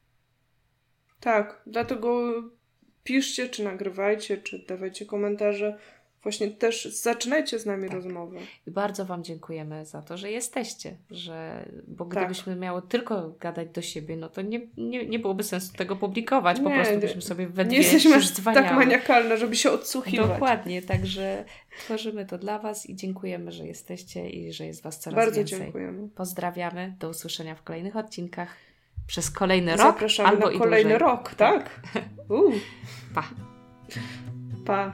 Tak, 1.19 1.61
dlatego 1.67 2.33
piszcie, 3.03 3.49
czy 3.49 3.63
nagrywajcie, 3.63 4.37
czy 4.37 4.65
dawajcie 4.67 5.05
komentarze. 5.05 5.77
Właśnie 6.23 6.51
też 6.51 6.85
zaczynajcie 6.85 7.59
z 7.59 7.65
nami 7.65 7.83
tak. 7.83 7.93
rozmowę. 7.93 8.39
I 8.67 8.71
bardzo 8.71 9.05
Wam 9.05 9.23
dziękujemy 9.23 9.85
za 9.85 10.01
to, 10.01 10.17
że 10.17 10.31
jesteście, 10.31 10.95
że, 11.11 11.65
bo 11.87 12.05
tak. 12.05 12.17
gdybyśmy 12.17 12.53
tak. 12.53 12.61
miały 12.61 12.81
tylko 12.81 13.33
gadać 13.39 13.69
do 13.69 13.81
siebie, 13.81 14.17
no 14.17 14.29
to 14.29 14.41
nie, 14.41 14.61
nie, 14.77 15.05
nie 15.05 15.19
byłoby 15.19 15.43
sensu 15.43 15.73
tego 15.73 15.95
publikować, 15.95 16.57
nie, 16.57 16.63
po 16.63 16.69
prostu 16.69 16.99
byśmy 16.99 17.21
sobie 17.21 17.47
we 17.47 17.65
dwie 17.65 17.71
Nie 17.71 17.83
jesteśmy 17.83 18.15
aż 18.15 18.31
tak 18.31 18.75
maniakalne, 18.75 19.37
żeby 19.37 19.55
się 19.55 19.71
odsłuchiwać. 19.71 20.27
Dokładnie, 20.27 20.81
także 20.81 21.45
tworzymy 21.79 22.25
to 22.25 22.37
dla 22.37 22.59
Was 22.59 22.89
i 22.89 22.95
dziękujemy, 22.95 23.51
że 23.51 23.67
jesteście 23.67 24.29
i 24.29 24.53
że 24.53 24.65
jest 24.65 24.83
Was 24.83 24.99
coraz 24.99 25.15
bardzo 25.15 25.35
więcej. 25.35 25.59
Bardzo 25.59 25.65
dziękujemy. 25.65 26.09
Pozdrawiamy, 26.15 26.95
do 26.99 27.09
usłyszenia 27.09 27.55
w 27.55 27.63
kolejnych 27.63 27.95
odcinkach 27.95 28.55
przez 29.07 29.31
kolejny 29.31 29.71
rok. 29.71 29.79
Zapraszamy 29.79 30.29
albo 30.29 30.51
na 30.51 30.59
kolejny 30.59 30.97
rok, 30.97 31.35
tak? 31.35 31.81
Uh. 32.29 32.55
Pa. 33.15 33.23
Pa. 34.65 34.93